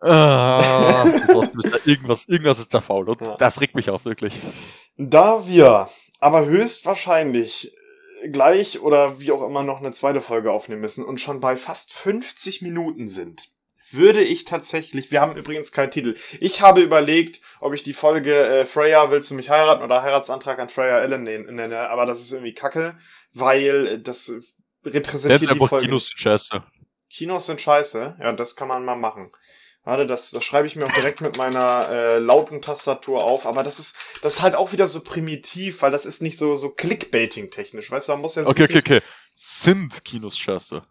[0.00, 1.02] Ah,
[1.34, 1.52] und
[1.84, 3.36] irgendwas, irgendwas ist da faul und Ja.
[3.36, 4.32] das regt mich auf, wirklich.
[4.96, 7.74] Da wir aber höchstwahrscheinlich
[8.32, 11.92] gleich oder wie auch immer noch eine zweite Folge aufnehmen müssen und schon bei fast
[11.92, 13.48] 50 Minuten sind,
[13.90, 16.16] würde ich tatsächlich, wir haben übrigens keinen Titel.
[16.40, 20.58] Ich habe überlegt, ob ich die Folge äh, Freya, willst du mich heiraten oder Heiratsantrag
[20.58, 22.98] an Freya Ellen nenne, aber das ist irgendwie kacke,
[23.32, 24.30] weil das
[24.84, 25.86] repräsentiert Jetzt die Folge.
[25.86, 26.62] Kinos sind scheiße.
[27.10, 29.32] Kinos sind scheiße, ja, das kann man mal machen.
[29.84, 33.46] Warte, das, das schreibe ich mir auch direkt mit meiner äh, lauten Tastatur auf.
[33.46, 36.56] Aber das ist, das ist halt auch wieder so primitiv, weil das ist nicht so,
[36.56, 37.90] so Clickbaiting-technisch.
[37.90, 38.50] Weißt du, man muss ja so.
[38.50, 39.00] Okay, okay, okay.
[39.34, 40.82] Sind Kinos scheiße?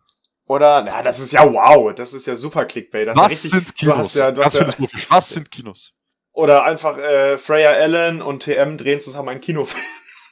[0.47, 1.93] Oder, na, das ist ja wow.
[1.93, 3.07] Das ist ja super Clickbait.
[3.07, 4.13] Das Was richtig, sind Kinos?
[4.13, 4.67] Ja, du hast ja,
[5.09, 5.93] Was sind Kinos?
[6.31, 9.83] Oder einfach äh, Freya Allen und TM drehen zusammen einen Kinofilm.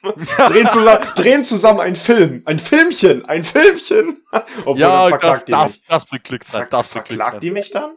[0.48, 2.42] drehen, zusammen, drehen zusammen einen Film.
[2.46, 3.24] Ein Filmchen.
[3.26, 4.24] Ein Filmchen.
[4.64, 6.68] Obwohl, ja, das, das, das bringt Klicks rein.
[6.70, 7.40] Das bringt Klicks rein.
[7.40, 7.96] die mich dann?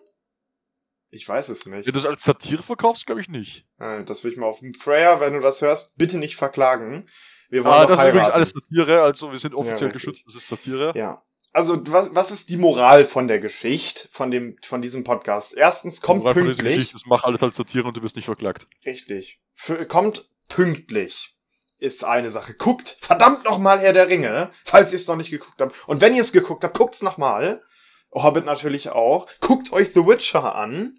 [1.12, 1.86] Ich weiß es nicht.
[1.88, 3.66] Wenn du es als Satire verkaufst, glaube ich nicht.
[3.78, 4.60] Das will ich mal auf.
[4.80, 7.10] Freya, wenn du das hörst, bitte nicht verklagen.
[7.49, 8.18] Wir wollen ah, das heiraten.
[8.18, 10.93] ist übrigens alles Satire, also wir sind offiziell ja, geschützt, das ist Satire.
[10.95, 11.24] Ja.
[11.51, 15.57] Also, was, was ist die Moral von der Geschichte, von dem, von diesem Podcast?
[15.57, 16.57] Erstens, kommt Moral pünktlich.
[16.57, 18.68] Von dieser Geschichte ist, mach alles als Satire und du wirst nicht verklagt.
[18.86, 19.39] Richtig.
[19.55, 21.36] Für, kommt pünktlich
[21.80, 22.53] ist eine Sache.
[22.53, 25.74] Guckt verdammt nochmal Herr der Ringe, falls ihr es noch nicht geguckt habt.
[25.88, 27.64] Und wenn ihr es geguckt habt, guckt's nochmal.
[28.12, 29.28] Hobbit natürlich auch.
[29.39, 30.98] Guckt euch The Witcher an.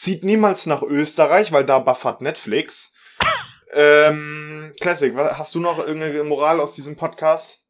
[0.00, 2.94] Zieht niemals nach Österreich, weil da buffert Netflix.
[3.74, 7.62] ähm, Classic, hast du noch irgendeine Moral aus diesem Podcast?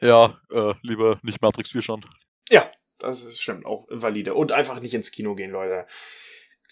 [0.00, 2.04] Ja, äh, lieber nicht Matrix 4 schauen.
[2.50, 4.34] Ja, das ist stimmt, auch valide.
[4.34, 5.86] Und einfach nicht ins Kino gehen, Leute.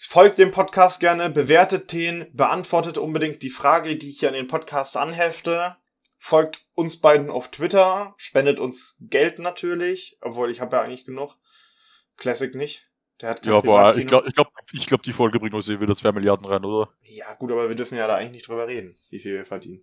[0.07, 4.47] Folgt dem Podcast gerne, bewertet den, beantwortet unbedingt die Frage, die ich hier an den
[4.47, 5.77] Podcast anhefte
[6.19, 11.35] folgt uns beiden auf Twitter, spendet uns Geld natürlich, obwohl ich habe ja eigentlich genug.
[12.17, 12.87] Classic nicht.
[13.23, 15.79] Der hat ja, aber ich glaube, ich glaube, ich glaube, die Folge bringt uns eh
[15.79, 16.89] wieder 2 Milliarden rein, oder?
[17.03, 19.81] Ja, gut, aber wir dürfen ja da eigentlich nicht drüber reden, wie viel wir verdienen.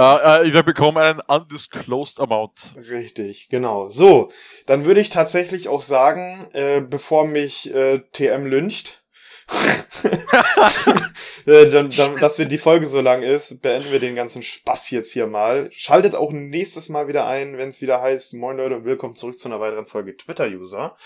[0.00, 2.74] Äh, äh, wir bekommen einen undisclosed amount.
[2.76, 3.88] Richtig, genau.
[3.88, 4.32] So,
[4.66, 9.04] dann würde ich tatsächlich auch sagen, äh, bevor mich äh, TM lyncht,
[11.46, 14.90] äh, dann, dann, dass wir die Folge so lang ist, beenden wir den ganzen Spaß
[14.90, 15.70] jetzt hier mal.
[15.72, 19.38] Schaltet auch nächstes Mal wieder ein, wenn es wieder heißt, moin Leute und willkommen zurück
[19.38, 20.96] zu einer weiteren Folge Twitter-User.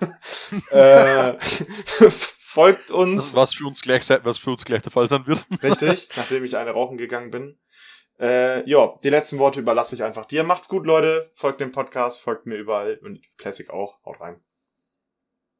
[0.70, 1.34] äh,
[2.38, 3.34] folgt uns.
[3.34, 5.44] Was für uns gleich was für uns gleich der Fall sein wird.
[5.62, 7.58] Richtig, nachdem ich eine rauchen gegangen bin.
[8.18, 10.44] Äh, ja, die letzten Worte überlasse ich einfach dir.
[10.44, 11.32] Macht's gut, Leute.
[11.34, 14.04] Folgt dem Podcast, folgt mir überall und Classic auch.
[14.04, 14.40] Haut rein.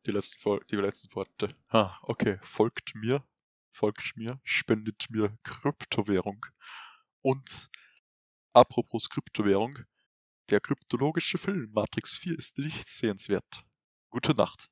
[0.06, 1.48] Die letzten, Vol die letzten Worte.
[1.68, 2.38] Ah, okay.
[2.42, 3.24] Folgt mir,
[3.74, 6.46] folgt mir, spendet mir Kryptowährung.
[7.22, 7.68] Und
[8.52, 9.78] apropos Kryptowährung,
[10.50, 13.64] der kryptologische Film Matrix 4 ist nicht sehenswert.
[14.10, 14.70] Gute Nacht.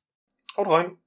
[0.55, 1.02] Haut rein.